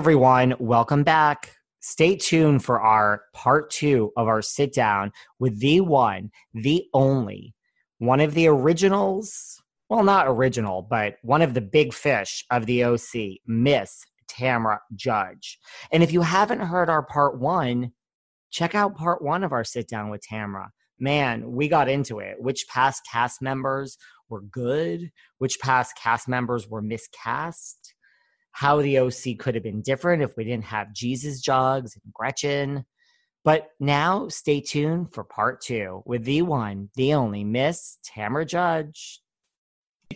[0.00, 1.54] Everyone, welcome back.
[1.80, 7.54] Stay tuned for our part two of our sit down with the one, the only,
[7.98, 12.82] one of the originals, well, not original, but one of the big fish of the
[12.82, 15.58] OC, Miss Tamra Judge.
[15.92, 17.92] And if you haven't heard our part one,
[18.50, 20.68] check out part one of our sit down with Tamra.
[20.98, 22.36] Man, we got into it.
[22.38, 23.98] Which past cast members
[24.30, 25.10] were good?
[25.36, 27.92] Which past cast members were miscast?
[28.52, 32.84] How the OC could have been different if we didn't have Jesus Jugs and Gretchen.
[33.44, 39.20] But now stay tuned for part two with the one, the only Miss Tamra Judge.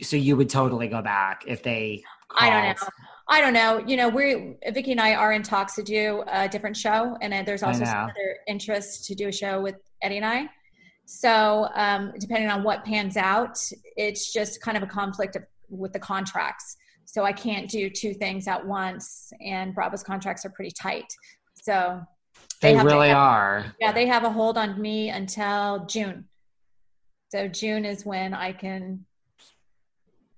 [0.02, 2.02] So you would totally go back if they.
[2.28, 2.52] Called.
[2.52, 2.88] I don't know.
[3.26, 3.78] I don't know.
[3.86, 7.46] You know, we Vicki and I are in talks to do a different show, and
[7.46, 10.48] there's also some other interest to do a show with Eddie and I.
[11.06, 13.58] So um, depending on what pans out,
[13.96, 18.14] it's just kind of a conflict of, with the contracts so I can't do two
[18.14, 19.32] things at once.
[19.40, 21.06] And Bravo's contracts are pretty tight.
[21.54, 22.00] So
[22.60, 23.74] they, they really have, are.
[23.80, 26.26] Yeah, they have a hold on me until June.
[27.28, 29.04] So June is when I can.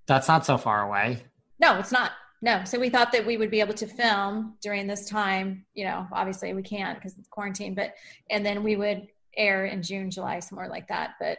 [0.07, 1.25] That's not so far away.
[1.61, 2.13] No, it's not.
[2.43, 2.65] No.
[2.65, 5.65] So we thought that we would be able to film during this time.
[5.75, 7.95] You know, obviously we can't because it's quarantine, but,
[8.31, 11.15] and then we would air in June, July, somewhere like that.
[11.19, 11.39] But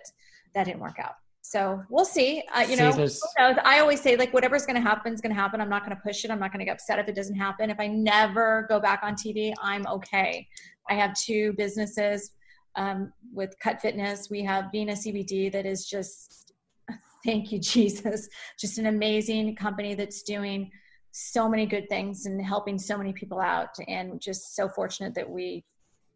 [0.53, 1.15] that didn't work out.
[1.49, 2.43] So we'll see.
[2.53, 3.07] Uh, you know,
[3.39, 5.61] I always say like whatever's going to happen is going to happen.
[5.61, 6.29] I'm not going to push it.
[6.29, 7.69] I'm not going to get upset if it doesn't happen.
[7.69, 10.45] If I never go back on TV, I'm okay.
[10.89, 12.31] I have two businesses
[12.75, 14.29] um, with Cut Fitness.
[14.29, 16.51] We have Vena CBD that is just,
[17.25, 18.27] thank you Jesus,
[18.59, 20.69] just an amazing company that's doing
[21.13, 23.69] so many good things and helping so many people out.
[23.87, 25.63] And just so fortunate that we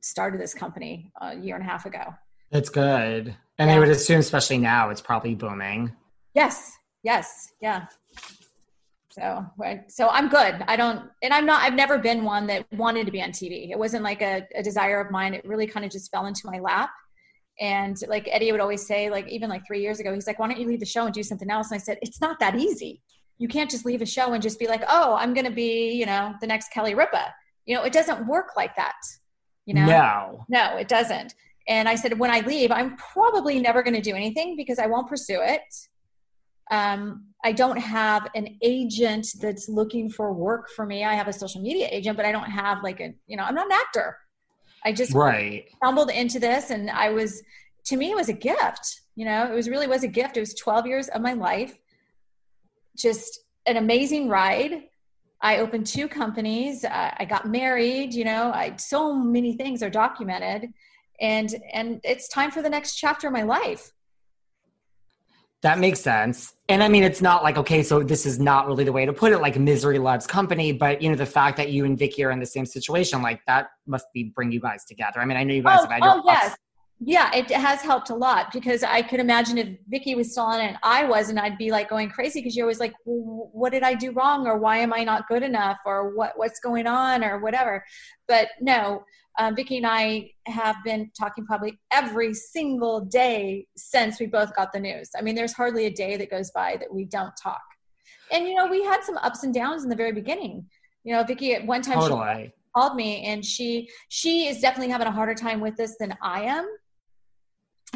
[0.01, 2.13] started this company a year and a half ago.
[2.51, 3.35] It's good.
[3.57, 3.75] And yeah.
[3.75, 5.95] I would assume, especially now, it's probably booming.
[6.33, 6.71] Yes.
[7.03, 7.53] Yes.
[7.61, 7.85] Yeah.
[9.09, 9.45] So,
[9.87, 10.63] so I'm good.
[10.67, 13.69] I don't, and I'm not, I've never been one that wanted to be on TV.
[13.69, 15.33] It wasn't like a, a desire of mine.
[15.33, 16.89] It really kind of just fell into my lap.
[17.59, 20.47] And like Eddie would always say, like, even like three years ago, he's like, why
[20.47, 21.71] don't you leave the show and do something else?
[21.71, 23.01] And I said, it's not that easy.
[23.37, 25.91] You can't just leave a show and just be like, oh, I'm going to be,
[25.91, 27.33] you know, the next Kelly Ripa.
[27.65, 28.95] You know, it doesn't work like that.
[29.65, 29.85] You know?
[29.85, 30.45] No.
[30.47, 31.35] No, it doesn't.
[31.67, 34.87] And I said, when I leave, I'm probably never going to do anything because I
[34.87, 35.61] won't pursue it.
[36.71, 41.03] Um, I don't have an agent that's looking for work for me.
[41.03, 43.55] I have a social media agent, but I don't have like a, you know, I'm
[43.55, 44.17] not an actor.
[44.83, 45.65] I just right.
[45.77, 47.43] stumbled into this and I was,
[47.85, 49.01] to me, it was a gift.
[49.15, 50.37] You know, it was really was a gift.
[50.37, 51.77] It was 12 years of my life.
[52.95, 54.83] Just an amazing ride.
[55.41, 56.85] I opened two companies.
[56.85, 60.71] Uh, I got married, you know, I, so many things are documented
[61.21, 63.93] and and it's time for the next chapter of my life.
[65.61, 66.55] That makes sense.
[66.69, 69.13] And i mean it's not like okay so this is not really the way to
[69.13, 72.23] put it like misery loves company but you know the fact that you and Vicki
[72.23, 75.19] are in the same situation like that must be bring you guys together.
[75.19, 76.55] I mean i know you guys oh, have had your oh, yes.
[77.03, 80.61] Yeah it has helped a lot because i could imagine if Vicki was still on
[80.61, 83.49] it and i was and i'd be like going crazy because you're always like well,
[83.51, 84.47] what did i do wrong?
[84.47, 85.79] Or why am i not good enough?
[85.85, 87.21] Or what what's going on?
[87.23, 87.83] Or whatever.
[88.29, 89.03] But no
[89.39, 94.73] um, Vicki and I have been talking probably every single day since we both got
[94.73, 95.09] the news.
[95.17, 97.61] I mean, there's hardly a day that goes by that we don't talk.
[98.31, 100.65] And you know, we had some ups and downs in the very beginning.
[101.03, 102.45] You know, Vicki at one time totally.
[102.45, 106.15] she called me and she she is definitely having a harder time with this than
[106.21, 106.67] I am.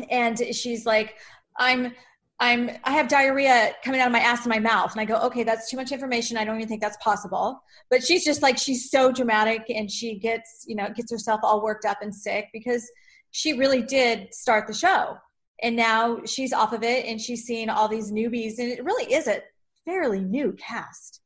[0.09, 1.15] And she's like,
[1.57, 1.93] I'm
[2.39, 4.91] I'm I have diarrhea coming out of my ass and my mouth.
[4.91, 6.37] And I go, okay, that's too much information.
[6.37, 7.61] I don't even think that's possible.
[7.89, 11.63] But she's just like she's so dramatic and she gets, you know, gets herself all
[11.63, 12.89] worked up and sick because
[13.31, 15.17] she really did start the show.
[15.63, 19.11] And now she's off of it and she's seeing all these newbies and it really
[19.13, 19.41] is a
[19.85, 21.21] fairly new cast.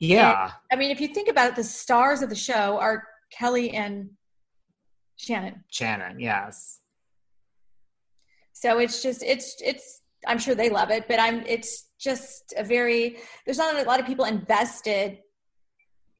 [0.00, 0.44] Yeah.
[0.44, 3.70] And, I mean, if you think about it, the stars of the show are Kelly
[3.70, 4.10] and
[5.16, 5.62] Shannon.
[5.70, 6.81] Shannon, yes
[8.62, 12.62] so it's just it's it's I'm sure they love it, but I'm it's just a
[12.62, 15.18] very there's not a lot of people invested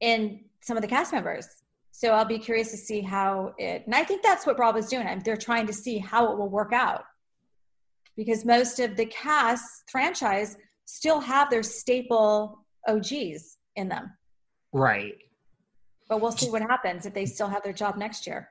[0.01, 1.47] in some of the cast members.
[1.91, 5.21] So I'll be curious to see how it and I think that's what Bravo's doing.
[5.23, 7.05] They're trying to see how it will work out.
[8.17, 12.59] Because most of the cast franchise still have their staple
[12.89, 14.11] OGs in them.
[14.73, 15.15] Right.
[16.09, 18.49] But we'll see what happens if they still have their job next year.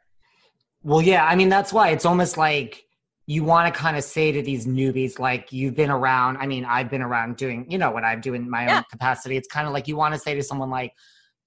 [0.82, 2.86] Well, yeah, I mean that's why it's almost like
[3.26, 6.38] you want to kind of say to these newbies, like you've been around.
[6.38, 8.78] I mean, I've been around doing, you know, what I'm doing in my yeah.
[8.78, 9.36] own capacity.
[9.36, 10.92] It's kind of like you want to say to someone, like,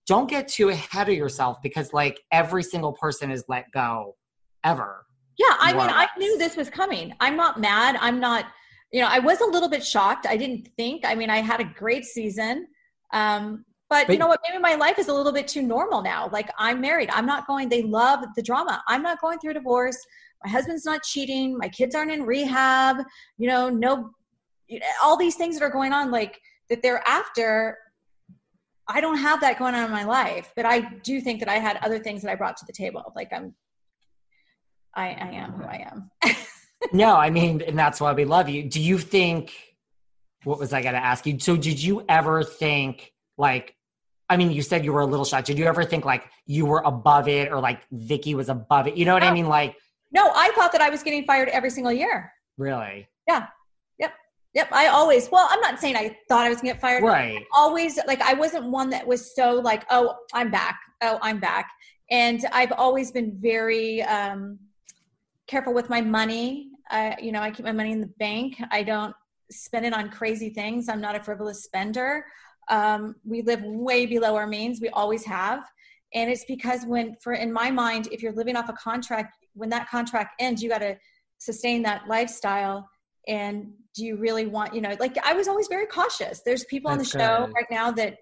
[0.07, 4.15] don't get too ahead of yourself because, like, every single person is let go
[4.63, 5.05] ever.
[5.37, 7.13] Yeah, I mean, I knew this was coming.
[7.19, 7.97] I'm not mad.
[7.99, 8.45] I'm not,
[8.91, 10.25] you know, I was a little bit shocked.
[10.29, 11.03] I didn't think.
[11.03, 12.67] I mean, I had a great season.
[13.11, 14.39] Um, but, but, you know what?
[14.47, 16.29] Maybe my life is a little bit too normal now.
[16.31, 17.09] Like I'm married.
[17.11, 17.69] I'm not going.
[17.69, 18.81] They love the drama.
[18.87, 19.97] I'm not going through a divorce
[20.45, 22.97] my husband's not cheating my kids aren't in rehab
[23.37, 24.11] you know no
[25.03, 26.39] all these things that are going on like
[26.69, 27.77] that they're after
[28.87, 31.55] i don't have that going on in my life but i do think that i
[31.55, 33.55] had other things that i brought to the table like i'm
[34.93, 36.35] i, I am who i am
[36.93, 39.51] no i mean and that's why we love you do you think
[40.43, 43.75] what was i going to ask you so did you ever think like
[44.27, 45.45] I mean, you said you were a little shocked.
[45.45, 48.97] Did you ever think like you were above it or like Vicki was above it?
[48.97, 49.27] You know what oh.
[49.27, 49.47] I mean?
[49.47, 49.75] Like,
[50.11, 52.31] no, I thought that I was getting fired every single year.
[52.57, 53.07] Really?
[53.27, 53.47] Yeah.
[53.99, 54.13] Yep.
[54.53, 54.69] Yep.
[54.71, 57.03] I always, well, I'm not saying I thought I was going to get fired.
[57.03, 57.37] Right.
[57.39, 60.79] I always, like, I wasn't one that was so like, oh, I'm back.
[61.01, 61.69] Oh, I'm back.
[62.11, 64.59] And I've always been very um,
[65.47, 66.69] careful with my money.
[66.89, 68.61] I, you know, I keep my money in the bank.
[68.71, 69.13] I don't
[69.51, 70.87] spend it on crazy things.
[70.87, 72.25] I'm not a frivolous spender.
[72.69, 74.79] Um, we live way below our means.
[74.81, 75.63] We always have.
[76.13, 79.69] And it's because when, for in my mind, if you're living off a contract, when
[79.69, 80.97] that contract ends you got to
[81.37, 82.87] sustain that lifestyle.
[83.27, 86.41] And do you really want you know like i was always very cautious.
[86.45, 88.17] There's people That's on the show right now that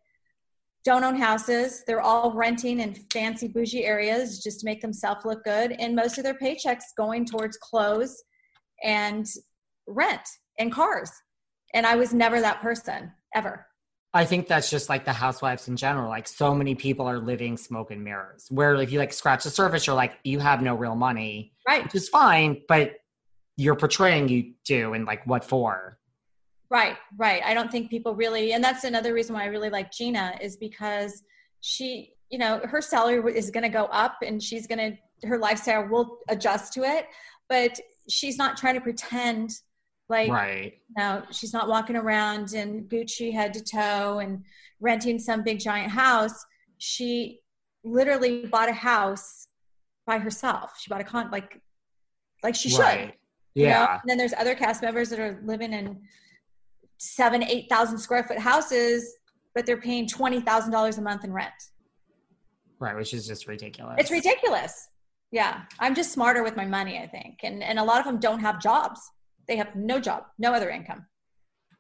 [0.86, 1.84] don't own houses.
[1.88, 5.72] They're all renting in fancy bougie areas just to make themselves look good.
[5.80, 8.22] And most of their paychecks going towards clothes
[8.84, 9.26] and
[9.88, 10.28] rent
[10.60, 11.12] and cars.
[11.74, 13.66] And i was never that person ever
[14.14, 16.10] I think that's just like the housewives in general.
[16.10, 18.48] Like so many people are living smoke and mirrors.
[18.52, 21.54] Where if you like scratch the surface, you're like, you have no real money.
[21.68, 21.84] Right.
[21.84, 22.94] Which is fine, but
[23.58, 25.98] you're portraying you do and like what for?
[26.70, 27.42] Right, right.
[27.44, 30.58] I don't think people really and that's another reason why I really like Gina is
[30.58, 31.24] because
[31.62, 36.20] she, you know, her salary is gonna go up and she's gonna her lifestyle will
[36.30, 37.08] adjust to it,
[37.50, 37.80] but
[38.10, 39.52] she's not trying to pretend
[40.14, 40.74] like, right.
[40.96, 44.44] no, she's not walking around in Gucci head to toe and
[44.80, 46.46] renting some big giant house.
[46.78, 47.40] She
[47.84, 49.48] literally bought a house
[50.06, 50.76] by herself.
[50.80, 51.60] She bought a con like,
[52.44, 52.80] like she should.
[52.80, 53.16] Right.
[53.56, 53.80] Yeah.
[53.80, 53.88] know?
[54.02, 56.00] And then there's other cast members that are living in
[57.00, 59.16] seven, eight thousand square foot houses,
[59.56, 61.52] but they're paying twenty thousand dollars a month in rent.
[62.80, 63.96] Right, which is just ridiculous.
[63.98, 64.90] It's ridiculous.
[65.32, 68.20] Yeah, I'm just smarter with my money, I think, and and a lot of them
[68.20, 69.00] don't have jobs
[69.48, 71.06] they have no job, no other income.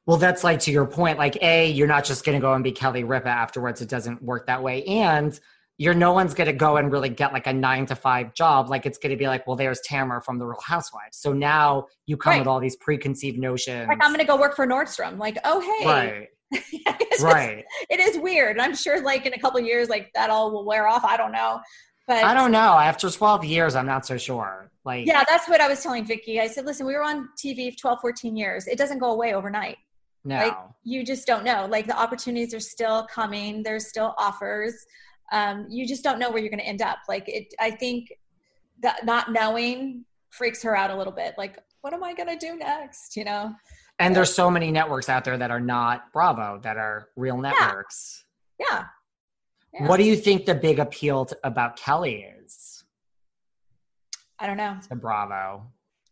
[0.06, 2.63] Well, that's like to your point, like A, you're not just going to go and
[2.63, 3.81] be Kelly Ripa afterwards.
[3.81, 4.83] It doesn't work that way.
[4.83, 5.39] And
[5.77, 8.69] you're no one's going to go and really get like a nine to five job.
[8.69, 11.18] Like it's going to be like, well, there's Tamara from the Real Housewives.
[11.18, 12.39] So now you come right.
[12.39, 13.88] with all these preconceived notions.
[13.88, 15.18] Like I'm going to go work for Nordstrom.
[15.18, 15.86] Like, oh, hey.
[15.88, 16.27] Right.
[17.21, 17.66] right.
[17.66, 18.57] Just, it is weird.
[18.57, 21.04] And I'm sure like in a couple years, like that all will wear off.
[21.04, 21.59] I don't know.
[22.07, 22.78] But I don't know.
[22.78, 24.69] After 12 years, I'm not so sure.
[24.86, 26.40] Like, yeah, that's what I was telling Vicki.
[26.40, 28.68] I said, listen, we were on TV for 12, 14 years.
[28.68, 29.78] It doesn't go away overnight.
[30.26, 30.38] No.
[30.38, 31.66] Like, you just don't know.
[31.69, 34.74] Like, the opportunities are still coming, there's still offers.
[35.31, 37.00] Um, you just don't know where you're going to end up.
[37.07, 38.14] Like, it, I think
[38.81, 41.36] that not knowing freaks her out a little bit.
[41.38, 43.16] Like, what am I going to do next?
[43.16, 43.54] You know?
[44.00, 48.26] And there's so many networks out there that are not Bravo, that are real networks.
[48.60, 48.66] yeah.
[48.69, 48.83] yeah.
[49.73, 49.87] Yeah.
[49.87, 52.83] What do you think the big appeal to, about Kelly is?
[54.39, 54.77] I don't know.
[54.89, 55.65] To Bravo.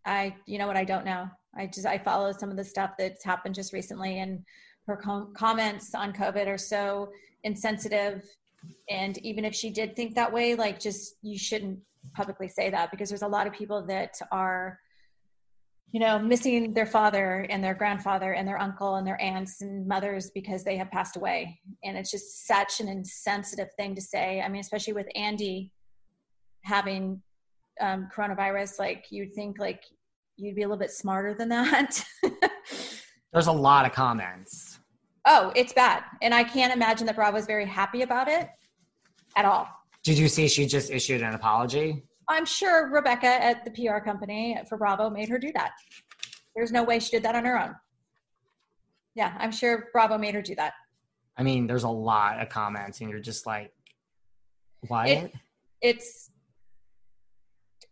[0.06, 0.78] I, you know what?
[0.78, 1.30] I don't know.
[1.56, 4.44] I just I follow some of the stuff that's happened just recently, and
[4.88, 7.12] her com- comments on COVID are so
[7.44, 8.24] insensitive.
[8.90, 11.80] And even if she did think that way, like just you shouldn't
[12.16, 14.80] publicly say that because there's a lot of people that are
[15.92, 19.86] you know, missing their father and their grandfather and their uncle and their aunts and
[19.86, 21.60] mothers because they have passed away.
[21.84, 24.42] And it's just such an insensitive thing to say.
[24.42, 25.72] I mean, especially with Andy
[26.64, 27.22] having
[27.82, 29.84] um, coronavirus, like you'd think like
[30.38, 32.04] you'd be a little bit smarter than that.
[33.34, 34.80] There's a lot of comments.
[35.26, 36.04] Oh, it's bad.
[36.22, 38.50] And I can't imagine that Bravo's very happy about it
[39.36, 39.68] at all.
[40.04, 42.04] Did you see she just issued an apology?
[42.32, 45.72] I'm sure Rebecca at the PR company for Bravo made her do that.
[46.56, 47.76] There's no way she did that on her own.
[49.16, 50.74] Yeah, I'm sure Bravo made her do that.
[51.38, 53.72] I mean, there's a lot of comments, and you're just like,
[54.88, 55.08] why?
[55.08, 55.34] It,
[55.82, 56.32] it's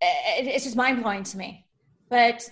[0.01, 1.65] it, it's just mind blowing to me.
[2.09, 2.49] But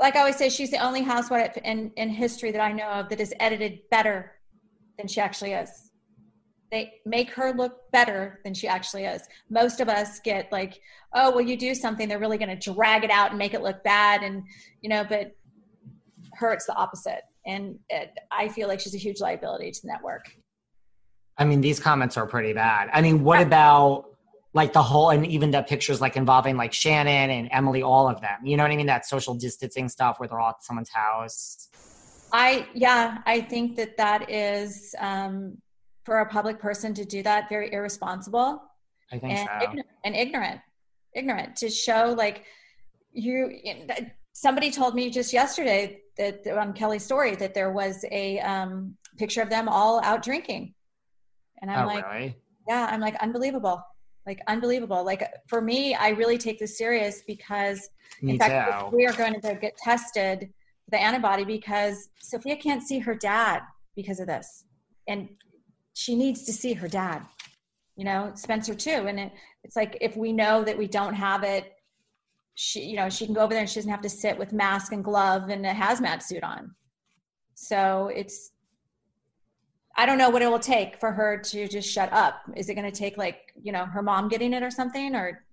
[0.00, 3.08] like I always say, she's the only housewife in, in history that I know of
[3.10, 4.32] that is edited better
[4.98, 5.91] than she actually is.
[6.72, 9.22] They make her look better than she actually is.
[9.50, 10.80] Most of us get like,
[11.14, 13.60] oh, well, you do something, they're really going to drag it out and make it
[13.60, 14.22] look bad.
[14.22, 14.42] And,
[14.80, 15.36] you know, but
[16.32, 17.22] her, it's the opposite.
[17.46, 20.34] And it, I feel like she's a huge liability to the network.
[21.36, 22.88] I mean, these comments are pretty bad.
[22.92, 24.06] I mean, what about
[24.54, 28.20] like the whole and even the pictures like involving like Shannon and Emily, all of
[28.20, 28.44] them.
[28.44, 28.86] You know what I mean?
[28.86, 31.68] That social distancing stuff where they're all at someone's house.
[32.32, 35.58] I yeah, I think that that is um,
[36.04, 38.62] for a public person to do that very irresponsible.
[39.12, 39.64] I think and, so.
[39.64, 40.60] ignorant, and ignorant,
[41.14, 42.44] ignorant to show like
[43.12, 43.58] you.
[44.32, 49.42] Somebody told me just yesterday that on Kelly's story that there was a um, picture
[49.42, 50.74] of them all out drinking,
[51.60, 52.36] and I'm oh, like, really?
[52.68, 53.82] yeah, I'm like unbelievable
[54.26, 57.88] like unbelievable like for me i really take this serious because
[58.20, 58.96] Me in fact too.
[58.96, 60.52] we are going to get tested
[60.90, 63.62] the antibody because sophia can't see her dad
[63.96, 64.64] because of this
[65.08, 65.28] and
[65.94, 67.22] she needs to see her dad
[67.96, 69.06] you know spencer too.
[69.06, 69.32] And it,
[69.64, 71.72] it's like if we know that we don't have it
[72.54, 74.52] she you know she can go over there and she doesn't have to sit with
[74.52, 76.74] mask and glove and a hazmat suit on.
[77.54, 78.52] So it's
[79.96, 82.42] I don't know what it will take for her to just shut up.
[82.56, 85.44] Is it going to take like, you know, her mom getting it or something or?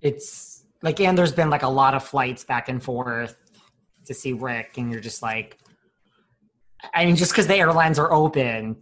[0.00, 3.36] It's like, and there's been like a lot of flights back and forth
[4.06, 5.58] to see Rick, and you're just like,
[6.94, 8.76] I mean, just because the airlines are open,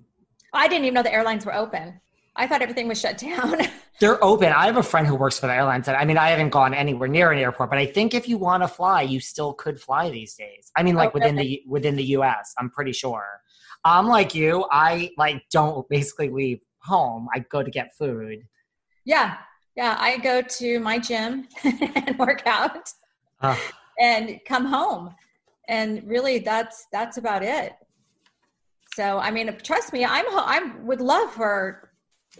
[0.52, 2.00] I didn't even know the airlines were open.
[2.37, 3.57] I thought everything was shut down.
[4.00, 4.52] they're open.
[4.52, 6.73] I have a friend who works for the airlines, and I mean, I haven't gone
[6.73, 9.81] anywhere near an airport, but I think if you want to fly, you still could
[9.81, 10.71] fly these days.
[10.76, 11.62] I mean, like Oh, within really?
[11.67, 13.25] the within the U.S., I'm pretty sure.
[13.85, 14.67] I'm like you.
[14.71, 17.28] I like don't basically leave home.
[17.35, 18.40] I go to get food.
[19.05, 19.37] yeah.
[19.76, 19.97] Yeah.
[20.00, 22.90] I go to my gym and work out
[23.43, 23.57] Ugh.
[24.00, 25.14] and come home.
[25.69, 27.75] And really that's, that's about it.
[28.99, 31.93] So, I mean, trust me, I'm, I would love for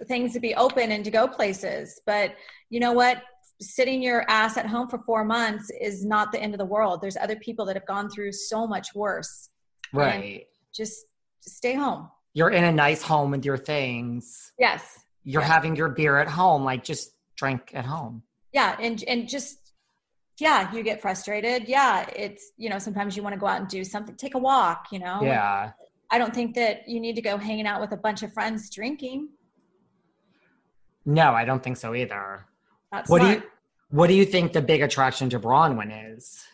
[0.09, 2.35] things to be open and to go places, but
[2.69, 3.23] you know what?
[3.61, 7.01] Sitting your ass at home for four months is not the end of the world.
[7.01, 9.51] There's other people that have gone through so much worse.
[9.93, 10.47] right.
[10.75, 11.07] Just,
[11.45, 12.11] just stay home.
[12.35, 14.51] You're in a nice home with your things.
[14.59, 14.83] Yes.
[15.23, 15.47] You're Yeah.
[15.49, 16.65] having your beer at home.
[16.65, 18.25] Like just drink at home.
[18.53, 18.77] Yeah.
[18.81, 19.59] And, and just,
[20.41, 21.69] yeah, you get frustrated.
[21.69, 22.05] Yeah.
[22.17, 24.87] It's, you know, sometimes you want to go out and do something, take a walk,
[24.91, 25.21] you know?
[25.23, 25.71] Yeah.
[26.11, 28.71] I don't think that you need to go hanging out with a bunch of friends
[28.71, 29.29] drinking.
[31.05, 32.45] No, I don't think so either.
[32.91, 33.43] That's What do you
[33.91, 36.45] What do you think the big attraction to Braunwyn is?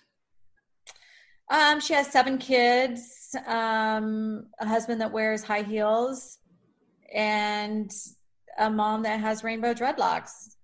[1.51, 6.39] Um, she has seven kids, um, a husband that wears high heels,
[7.13, 7.93] and
[8.59, 10.55] a mom that has rainbow dreadlocks.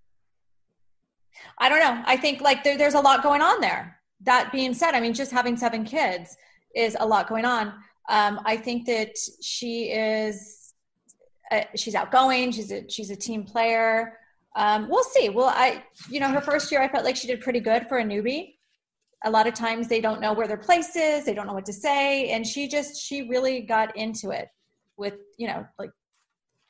[1.59, 2.03] I don't know.
[2.07, 3.99] I think like there, there's a lot going on there.
[4.23, 6.37] That being said, I mean, just having seven kids
[6.75, 7.73] is a lot going on.
[8.11, 10.75] Um, I think that she is,
[11.51, 12.53] uh, she's outgoing.
[12.53, 14.19] She's a she's a team player.
[14.57, 15.29] Um, we'll see.
[15.29, 17.99] Well, I, you know, her first year, I felt like she did pretty good for
[17.99, 18.55] a newbie
[19.25, 21.67] a lot of times they don't know where their place is they don't know what
[21.67, 24.49] to say and she just she really got into it
[24.97, 25.91] with you know like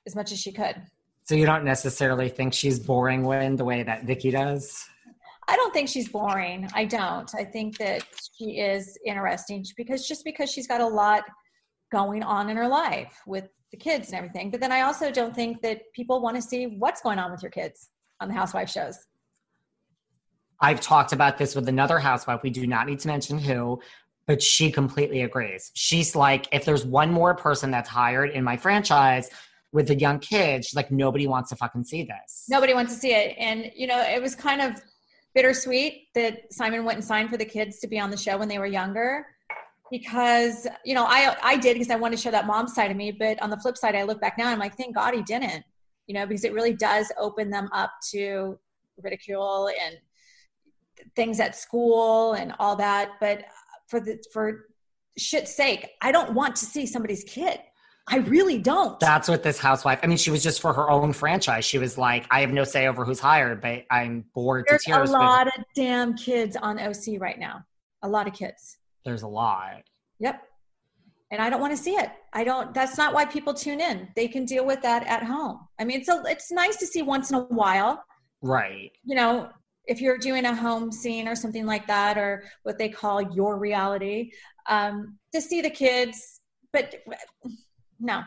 [0.06, 0.76] as much as she could
[1.25, 4.85] So you don't necessarily think she's boring when the way that Vicki does?
[5.50, 8.02] I don't think she's boring i don't i think that
[8.37, 11.25] she is interesting because just because she's got a lot
[11.92, 15.35] going on in her life with the kids and everything but then i also don't
[15.35, 17.90] think that people want to see what's going on with your kids
[18.21, 18.99] on the housewife shows
[20.62, 22.42] I've talked about this with another housewife.
[22.42, 23.80] We do not need to mention who,
[24.26, 25.71] but she completely agrees.
[25.75, 29.30] She's like, if there's one more person that's hired in my franchise
[29.73, 32.45] with the young kids, she's like, nobody wants to fucking see this.
[32.49, 34.83] nobody wants to see it and you know it was kind of
[35.34, 38.49] bittersweet that simon went and signed for the kids to be on the show when
[38.49, 39.26] they were younger
[39.90, 42.96] because you know i i did because i wanted to show that mom side of
[42.96, 43.10] me.
[43.10, 45.22] But on the flip side i look back now and i'm like thank god he
[45.22, 45.64] didn't
[46.06, 48.58] you know because it really does open them up to
[49.02, 49.96] ridicule and
[51.16, 53.12] things at school and all that.
[53.20, 53.44] But
[53.88, 54.66] for the for
[55.18, 57.58] shit's sake i don't want to see somebody's kid
[58.11, 61.12] i really don't That's what this housewife, I mean, she was just for her own
[61.12, 61.64] franchise.
[61.64, 64.93] She was like, I have no say over who's hired, but I'm bored There's to
[64.93, 65.11] a tears.
[65.11, 67.64] with- lot of damn kids on OC right now.
[68.02, 68.76] A lot of kids.
[69.05, 69.83] There's a lot.
[70.19, 70.43] Yep.
[71.31, 72.11] And I don't want to see it.
[72.33, 72.75] I don't.
[72.75, 74.09] That's not why people tune in.
[74.17, 75.61] They can deal with that at home.
[75.79, 78.02] I mean, it's a, it's nice to see once in a while.
[78.43, 78.90] Right.
[79.05, 79.49] You know,
[79.87, 83.59] if you're doing a home scene or something like that, or what they call your
[83.59, 84.33] reality,
[84.69, 86.40] um, to see the kids.
[86.73, 86.97] But
[88.00, 88.23] no.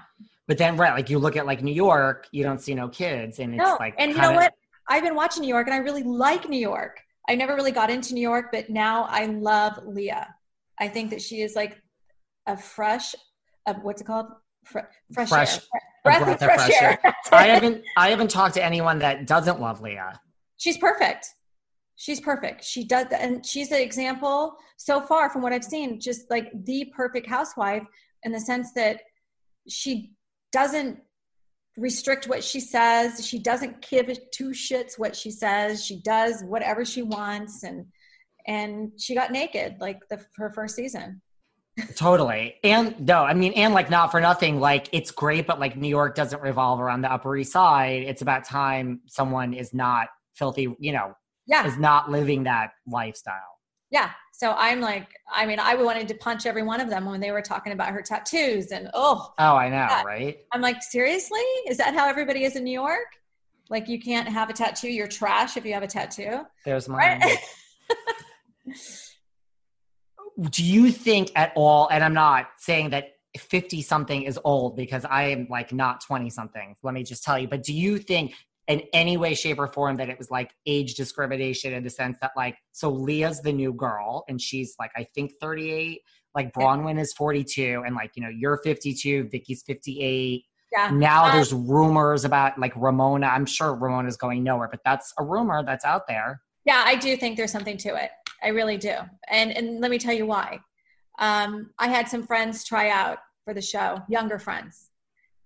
[0.47, 3.39] But then, right, like you look at like New York, you don't see no kids,
[3.39, 3.77] and it's no.
[3.79, 3.95] like.
[3.97, 4.53] And you know what?
[4.89, 6.99] I've been watching New York, and I really like New York.
[7.29, 10.35] I never really got into New York, but now I love Leah.
[10.79, 11.81] I think that she is like
[12.47, 13.15] a fresh,
[13.65, 14.27] uh, what's it called?
[14.65, 14.79] Fre-
[15.13, 15.61] fresh, Fresh- air.
[16.03, 16.99] Breath, breath of fresh, air.
[17.31, 20.19] I haven't I haven't talked to anyone that doesn't love Leah.
[20.57, 21.29] she's perfect.
[21.95, 22.65] She's perfect.
[22.65, 26.91] She does, and she's an example so far from what I've seen, just like the
[26.93, 27.83] perfect housewife
[28.23, 28.99] in the sense that
[29.67, 30.13] she
[30.51, 30.99] doesn't
[31.77, 33.25] restrict what she says.
[33.25, 35.83] She doesn't give two shits what she says.
[35.83, 37.85] She does whatever she wants, and
[38.45, 41.21] and she got naked like the her first season.
[41.95, 42.55] Totally.
[42.63, 45.87] And no, I mean, and like not for nothing, like it's great, but like New
[45.87, 48.03] York doesn't revolve around the Upper East Side.
[48.03, 51.13] It's about time someone is not filthy, you know,
[51.47, 53.57] Yeah, is not living that lifestyle.
[53.89, 54.11] yeah.
[54.35, 57.29] So I'm like, I mean, I wanted to punch every one of them when they
[57.31, 60.01] were talking about her tattoos, and oh, Oh, I know, Yeah.
[60.03, 60.37] right?
[60.51, 61.39] I'm like, seriously?
[61.67, 63.05] Is that how everybody is in New York?
[63.69, 64.89] Like, you can't have a tattoo.
[64.89, 67.21] You're trash if you have a tattoo, There's mine.
[67.21, 67.37] right?
[70.49, 75.05] Do you think at all, and I'm not saying that 50 something is old because
[75.05, 78.33] I am like not 20 something, let me just tell you, but do you think
[78.67, 82.17] in any way, shape, or form that it was like age discrimination in the sense
[82.21, 85.99] that like, so Leah's the new girl and she's like, I think 38,
[86.33, 90.45] like Braunwyn is 42, and like, you know, you're 52, Vicki's 58.
[90.71, 90.89] yeah.
[90.91, 93.27] Now Uh, there's rumors about like Ramona.
[93.27, 96.41] I'm sure Ramona's going nowhere, but that's a rumor that's out there.
[96.65, 98.11] Yeah, I do think there's something to it.
[98.41, 98.95] I really do.
[99.29, 100.59] And and let me tell you why.
[101.19, 104.89] Um, I had some friends try out for the show, younger friends.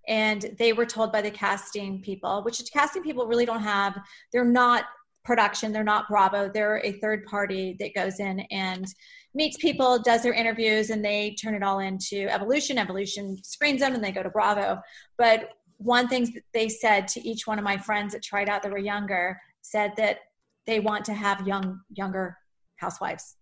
[0.07, 3.97] And they were told by the casting people, which the casting people really don't have,
[4.31, 4.85] they're not
[5.25, 8.85] production, they're not Bravo, they're a third party that goes in and
[9.33, 12.77] meets people, does their interviews, and they turn it all into Evolution.
[12.77, 14.79] Evolution screens them and they go to Bravo.
[15.17, 18.63] But one thing that they said to each one of my friends that tried out
[18.63, 20.19] that were younger said that
[20.65, 22.37] they want to have young younger
[22.77, 23.35] housewives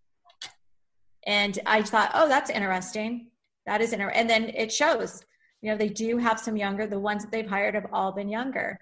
[1.25, 3.28] and i thought oh that's interesting
[3.65, 5.23] that is interesting and then it shows
[5.65, 8.30] you know they do have some younger the ones that they've hired have all been
[8.30, 8.78] younger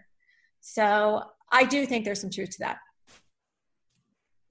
[0.60, 2.78] so i do think there's some truth to that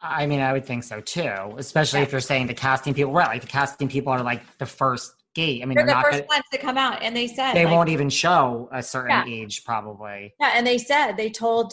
[0.05, 2.07] I mean, I would think so too, especially Yeah.
[2.07, 3.29] if you're saying the casting people, right?
[3.29, 5.63] Like the casting people are like the first gate.
[5.63, 6.05] I mean, they're they're, the not.
[6.07, 8.83] first Gonna, ones to come out and they said they like, won't even show a
[8.83, 9.25] certain Yeah.
[9.29, 10.35] age, probably.
[10.41, 11.73] Yeah, and they said they told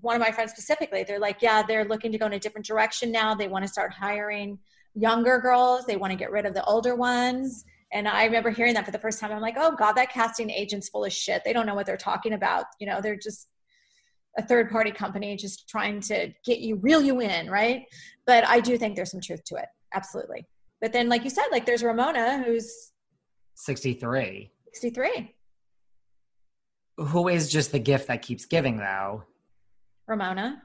[0.00, 2.64] one of my friends specifically, they're like, yeah, they're looking to go in a different
[2.68, 3.34] direction now.
[3.34, 4.60] They want to start hiring
[4.94, 5.86] younger girls.
[5.86, 7.64] They want to get rid of the older ones.
[7.92, 9.32] And I remember hearing that for the first time.
[9.32, 11.42] I'm like, oh God, that casting agent's full of shit.
[11.44, 12.64] They don't know what they're talking about.
[12.80, 13.48] You know, they're just
[14.38, 17.84] a third party company just trying to get you, reel you in, right?
[18.26, 19.66] But I do think there's some truth to it.
[19.94, 20.46] Absolutely.
[20.80, 22.92] But then, like you said, like there's Ramona who's
[23.54, 24.50] 63.
[24.72, 25.34] 63.
[26.98, 29.24] Who is just the gift that keeps giving, though?
[30.06, 30.62] Ramona.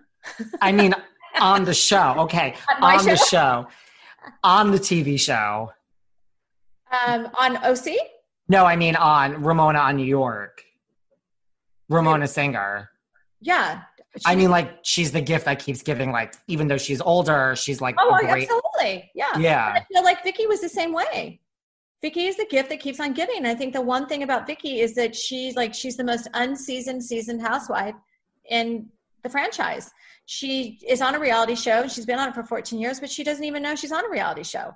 [0.61, 0.93] I mean,
[1.39, 2.15] on the show.
[2.19, 2.55] Okay.
[2.81, 3.25] On on the show?
[3.25, 3.67] show.
[4.43, 5.71] On the TV show.
[6.91, 7.95] Um, on OC?
[8.49, 10.63] No, I mean on Ramona on New York.
[11.89, 12.89] Ramona Singer.
[13.39, 13.81] Yeah.
[14.25, 17.79] I mean, like, she's the gift that keeps giving, like, even though she's older, she's
[17.79, 18.43] like Oh, great.
[18.49, 19.09] absolutely.
[19.15, 19.37] Yeah.
[19.37, 19.73] Yeah.
[19.75, 21.39] I feel like Vicki was the same way.
[22.01, 23.45] Vicki is the gift that keeps on giving.
[23.45, 27.03] I think the one thing about Vicki is that she's like she's the most unseasoned
[27.03, 27.93] seasoned housewife
[28.49, 28.87] in
[29.23, 29.91] the franchise.
[30.25, 31.87] She is on a reality show.
[31.87, 34.09] She's been on it for 14 years, but she doesn't even know she's on a
[34.09, 34.75] reality show.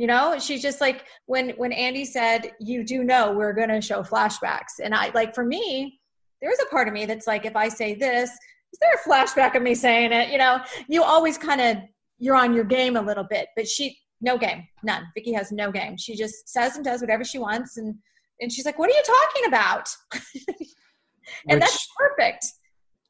[0.00, 3.82] You know, she's just like when when Andy said, "You do know we're going to
[3.82, 6.00] show flashbacks," and I like for me,
[6.40, 9.56] there's a part of me that's like, if I say this, is there a flashback
[9.56, 10.30] of me saying it?
[10.30, 11.76] You know, you always kind of
[12.16, 15.04] you're on your game a little bit, but she no game, none.
[15.14, 15.98] Vicki has no game.
[15.98, 17.94] She just says and does whatever she wants, and
[18.40, 19.86] and she's like, "What are you talking about?"
[21.46, 22.46] and that's perfect.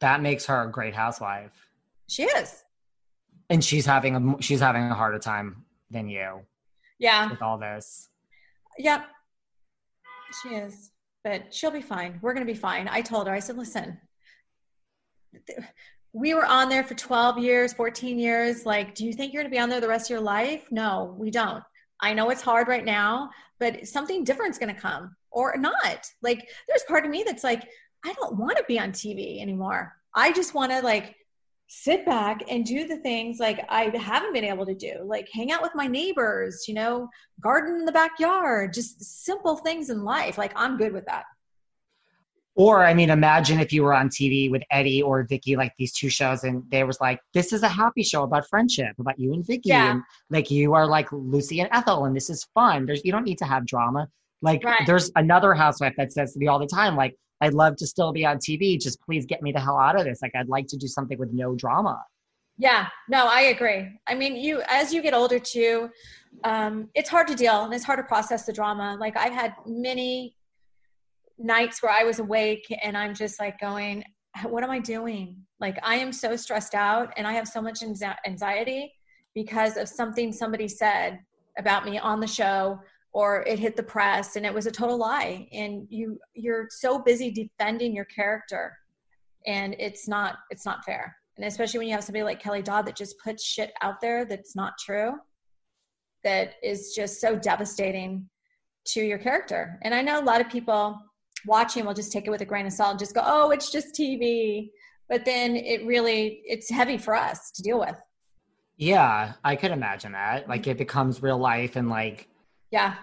[0.00, 1.52] That makes her a great housewife.
[2.08, 2.64] She is.
[3.48, 6.40] And she's having a she's having a harder time than you
[7.00, 7.28] Yeah.
[7.28, 8.10] with all this.
[8.78, 9.06] Yep.
[10.42, 10.92] She is.
[11.24, 12.18] But she'll be fine.
[12.22, 12.88] We're going to be fine.
[12.88, 13.98] I told her, I said, listen,
[16.12, 18.64] we were on there for 12 years, 14 years.
[18.64, 20.66] Like, do you think you're going to be on there the rest of your life?
[20.70, 21.64] No, we don't.
[22.00, 26.06] I know it's hard right now, but something different's going to come or not.
[26.22, 27.68] Like, there's part of me that's like,
[28.04, 29.94] I don't want to be on TV anymore.
[30.14, 31.16] I just want to, like,
[31.72, 35.52] sit back and do the things like I haven't been able to do, like hang
[35.52, 37.08] out with my neighbors, you know,
[37.40, 40.36] garden in the backyard, just simple things in life.
[40.36, 41.26] Like I'm good with that.
[42.56, 45.92] Or I mean, imagine if you were on TV with Eddie or Vicki, like these
[45.92, 49.32] two shows, and they was like, "This is a happy show about friendship, about you
[49.32, 49.92] and Vicki, Yeah.
[49.92, 52.84] and like you are like Lucy and Ethel, and this is fun.
[52.84, 54.08] There's you don't need to have drama.
[54.42, 54.84] Like Right.
[54.86, 58.12] there's another housewife that says to me all the time, like I'd love to still
[58.12, 60.20] be on TV, just please get me the hell out of this.
[60.22, 62.02] Like I'd like to do something with no drama.
[62.58, 63.88] Yeah, no, I agree.
[64.06, 65.88] I mean, you as you get older too,
[66.44, 68.98] um, it's hard to deal and it's hard to process the drama.
[69.00, 70.36] Like I've had many
[71.38, 74.04] nights where I was awake and I'm just like going,
[74.42, 77.82] "What am I doing?" Like I am so stressed out and I have so much
[78.26, 78.92] anxiety
[79.34, 81.20] because of something somebody said
[81.58, 82.78] about me on the show
[83.12, 85.48] or it hit the press and it was a total lie.
[85.52, 88.76] And you you're so busy defending your character
[89.46, 91.16] and it's not it's not fair.
[91.36, 94.24] And especially when you have somebody like kelly dodd that just puts shit out there
[94.24, 95.14] that's not true
[96.22, 98.28] that is just so devastating
[98.86, 99.78] to your character.
[99.82, 100.98] And i know a lot of people
[101.46, 103.70] watching will just take it with a grain of salt and just go oh it's
[103.70, 104.68] just tv
[105.10, 107.96] but then it really it's heavy for us to deal with.
[108.76, 110.48] Yeah, I could imagine that.
[110.48, 112.28] Like it becomes real life and like
[112.70, 112.94] yeah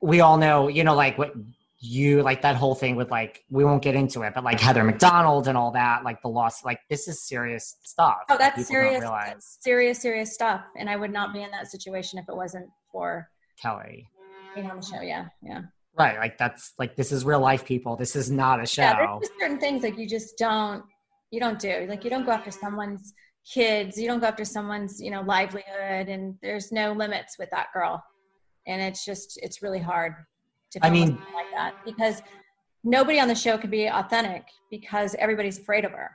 [0.00, 1.32] we all know, you know, like what
[1.80, 4.84] you like that whole thing with like we won't get into it, but like Heather
[4.84, 8.18] McDonald and all that, like the loss, like this is serious stuff.
[8.30, 12.18] oh that's serious that's serious serious stuff and i would not be in that situation
[12.18, 13.28] if it wasn't for
[13.60, 14.08] Kelly.
[14.54, 15.62] being on the show yeah yeah
[15.98, 16.16] Right.
[16.16, 17.96] Like that's like this is real life people.
[17.96, 18.82] This is not a show.
[18.82, 20.84] Yeah, there's certain things like you just don't
[21.32, 21.86] you don't do.
[21.88, 23.12] Like you don't go after someone's
[23.52, 27.66] kids, you don't go after someone's, you know, livelihood and there's no limits with that
[27.74, 28.02] girl.
[28.68, 30.14] And it's just it's really hard
[30.72, 32.22] to I mean- like that because
[32.84, 36.12] nobody on the show can be authentic because everybody's afraid of her.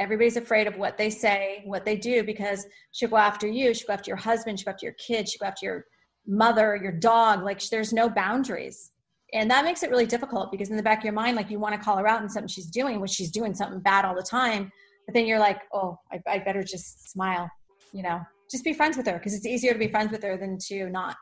[0.00, 3.86] Everybody's afraid of what they say, what they do, because she'll go after you, she'll
[3.86, 5.84] go after your husband, she'll go after your kids, she'll go after your
[6.26, 7.44] mother, your dog.
[7.44, 8.90] Like there's no boundaries.
[9.32, 11.60] And that makes it really difficult because in the back of your mind, like you
[11.60, 14.14] want to call her out on something she's doing, which she's doing something bad all
[14.14, 14.70] the time.
[15.06, 17.48] But then you're like, oh, I, I better just smile,
[17.92, 20.36] you know, just be friends with her because it's easier to be friends with her
[20.36, 21.16] than to not.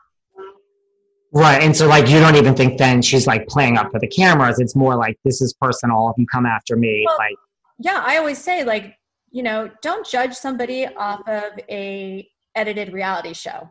[1.33, 1.63] Right.
[1.63, 4.59] And so like you don't even think then she's like playing up for the cameras.
[4.59, 6.09] It's more like this is personal.
[6.09, 7.35] If you come after me, Well- like
[7.79, 8.97] yeah i always say like
[9.31, 13.69] you know don't judge somebody off of a edited reality show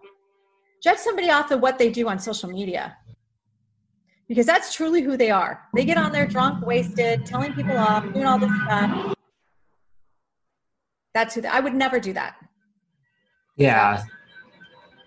[0.82, 2.96] judge somebody off of what they do on social media
[4.28, 8.02] because that's truly who they are they get on there drunk wasted telling people off
[8.12, 9.14] doing all this stuff
[11.14, 12.36] that's who they, i would never do that
[13.54, 14.02] yeah.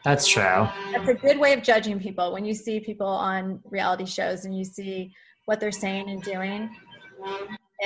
[0.06, 0.68] That's true.
[0.94, 4.56] that's a good way of judging people when you see people on reality shows and
[4.58, 5.12] you see
[5.46, 6.70] what they're saying and doing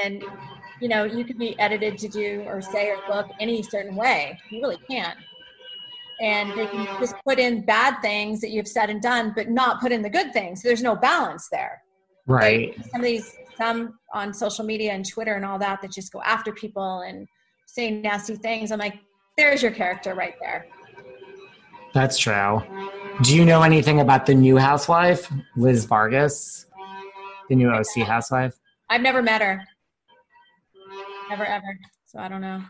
[0.03, 0.23] and
[0.81, 4.37] you know you could be edited to do or say or look any certain way
[4.51, 5.17] you really can't.
[6.21, 9.79] and they can just put in bad things that you've said and done but not
[9.79, 11.81] put in the good things there's no balance there
[12.27, 12.75] Right.
[12.91, 16.21] some of these some on social media and twitter and all that that just go
[16.23, 17.27] after people and
[17.65, 18.95] say nasty things i'm like
[19.37, 20.67] there's your character right there
[21.93, 22.61] That's true.
[23.23, 26.65] Do you know anything about the new housewife, Liz Vargas?
[27.49, 28.59] The new OC housewife?
[28.89, 29.63] i've never met her
[31.29, 32.61] never ever so i don't know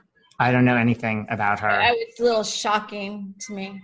[0.42, 1.70] I don't know anything about her.
[1.70, 3.82] I, was a little shocking to me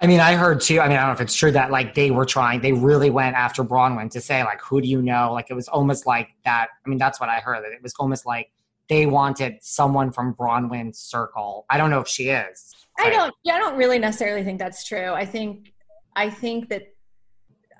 [0.00, 0.80] I mean, I heard too.
[0.80, 3.10] I mean, I don't know if it's true that like they were trying, they really
[3.10, 5.32] went after Braunwyn to say like, who do you know?
[5.32, 6.68] Like it was almost like that.
[6.86, 7.62] I mean, that's what I heard.
[7.64, 8.50] That it was almost like
[8.88, 11.66] they wanted someone from Braunwyn's circle.
[11.68, 12.74] I don't know if she is.
[13.06, 13.34] I don't.
[13.44, 15.12] Yeah, I don't really necessarily think that's true.
[15.12, 15.72] I think,
[16.16, 16.82] I think that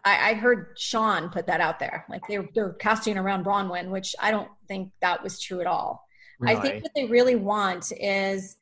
[0.05, 2.05] I, I heard Sean put that out there.
[2.09, 5.67] Like they're they were casting around Braunwyn, which I don't think that was true at
[5.67, 6.05] all.
[6.43, 8.57] I think what they really want is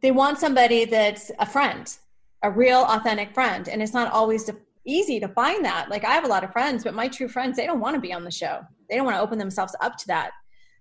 [0.00, 1.94] they want somebody that's a friend,
[2.42, 5.90] a real authentic friend, and it's not always to, easy to find that.
[5.90, 8.00] Like I have a lot of friends, but my true friends they don't want to
[8.00, 8.60] be on the show.
[8.88, 10.30] They don't want to open themselves up to that.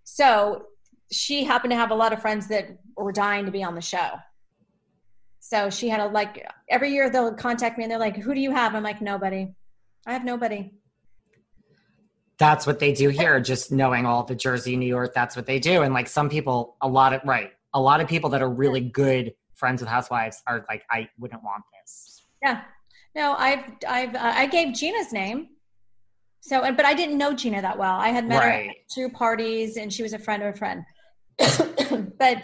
[0.05, 0.67] So
[1.11, 3.81] she happened to have a lot of friends that were dying to be on the
[3.81, 4.11] show.
[5.51, 8.39] So she had a like every year they'll contact me and they're like, "Who do
[8.39, 9.53] you have?" I'm like, "Nobody.
[10.05, 10.71] I have nobody."
[12.41, 13.39] that's what they do here.
[13.39, 15.83] Just knowing all the Jersey, New York, that's what they do.
[15.83, 18.81] And like some people, a lot of right, a lot of people that are really
[18.81, 22.23] good friends with housewives are like, I wouldn't want this.
[22.41, 22.61] Yeah.
[23.13, 25.49] No, I've I've uh, I gave Gina's name.
[26.39, 27.93] So, and but I didn't know Gina that well.
[27.93, 30.83] I had met her at two parties, and she was a friend of a friend.
[32.17, 32.37] but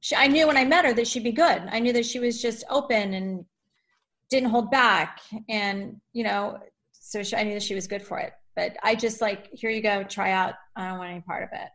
[0.00, 1.62] she, I knew when I met her that she'd be good.
[1.70, 3.44] I knew that she was just open and
[4.30, 6.58] didn't hold back, and you know,
[6.92, 8.32] so she, I knew that she was good for it.
[8.56, 10.54] But I just like, here you go, try out.
[10.76, 11.68] I don't want any part of it.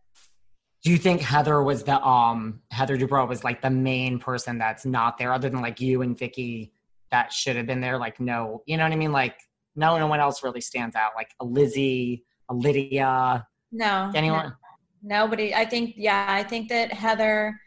[0.83, 4.85] Do you think Heather was the um Heather Dubrow was like the main person that's
[4.85, 6.73] not there, other than like you and Vicki
[7.11, 7.97] that should have been there?
[7.97, 9.11] Like, no, you know what I mean?
[9.11, 9.37] Like,
[9.75, 11.11] No, no one else really stands out.
[11.15, 13.45] Like a Lizzie, a Lydia.
[13.71, 14.11] No.
[14.15, 14.53] Anyone?
[15.01, 15.53] No, nobody.
[15.53, 17.59] I think, yeah, I think that Heather,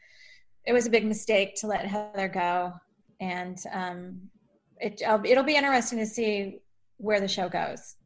[0.69, 2.75] it was a big mistake to let Heather go.
[3.21, 4.21] And um,
[4.79, 6.61] it, it'll be interesting to see
[6.99, 7.97] where the show goes.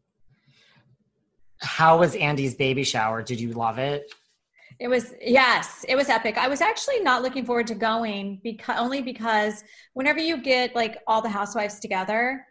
[1.60, 3.20] How was Andy's baby shower?
[3.20, 4.04] Did you love it?
[4.78, 6.38] It was yes, it was epic.
[6.38, 9.62] I was actually not looking forward to going because only because
[9.94, 12.44] whenever you get like all the housewives together,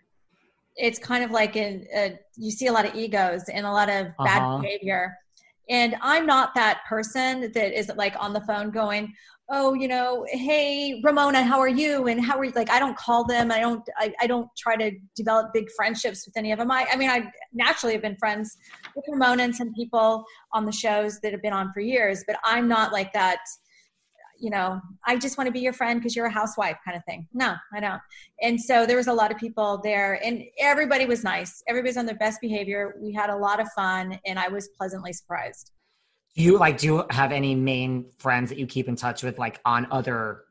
[0.75, 3.89] it's kind of like in a, you see a lot of egos and a lot
[3.89, 4.57] of bad uh-huh.
[4.59, 5.17] behavior.
[5.69, 9.13] And I'm not that person that is like on the phone going,
[9.51, 12.07] oh you know hey ramona how are you?
[12.07, 12.51] And how are you?
[12.55, 13.51] Like i don't call them.
[13.51, 16.87] I don't i, I don't try to develop big friendships with any of them I,
[16.91, 18.57] I mean i naturally have been friends
[18.95, 22.37] with ramona and some people on the shows that have been on for years but
[22.43, 23.39] i'm not like that
[24.39, 27.03] you know i just want to be your friend because you're a housewife kind of
[27.05, 27.27] thing.
[27.33, 28.01] No i don't.
[28.41, 31.61] And so there was a lot of people there and everybody was nice.
[31.67, 32.95] Everybody's on their best behavior.
[32.99, 35.71] We had a lot of fun and i was pleasantly surprised
[36.35, 39.37] do you like do you have any main friends that you keep in touch with
[39.37, 40.43] like on other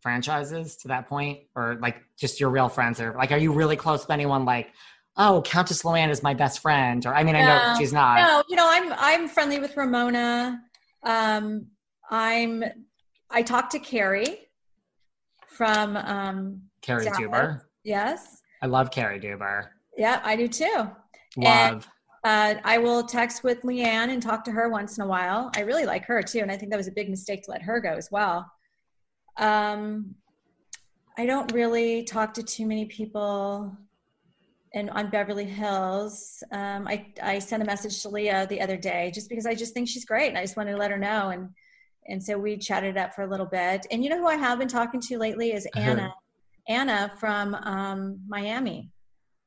[0.00, 1.40] franchises to that point?
[1.54, 4.68] Or like just your real friends or like are you really close with anyone like
[5.18, 8.18] oh countess luann is my best friend or i mean no, i know she's not.
[8.18, 10.60] No you know i'm i'm friendly with ramona.
[11.02, 11.66] Um
[12.10, 12.64] i'm
[13.30, 14.48] i talked to Cary
[15.48, 17.18] from um Cary Dallas.
[17.18, 17.68] Deuber.
[17.84, 18.42] Yes.
[18.62, 19.70] I love Cary Deuber.
[19.96, 20.90] Yeah i do too.
[21.36, 21.72] Love.
[21.72, 21.86] and
[22.26, 25.48] uh, I will text with LeeAnne and talk to her once in a while.
[25.54, 27.62] I really like her too, and I think that was a big mistake to let
[27.62, 28.50] her go as well.
[29.36, 30.16] Um,
[31.16, 33.76] I don't really talk to too many people
[34.72, 36.42] in on Beverly Hills.
[36.50, 39.72] Um, I I sent a message to Leah the other day just because I just
[39.72, 41.28] think she's great, and I just wanted to let her know.
[41.28, 41.50] And
[42.08, 43.86] and so we chatted up for a little bit.
[43.92, 46.12] And you know who I have been talking to lately is Anna.
[46.68, 48.90] Anna from um, Miami.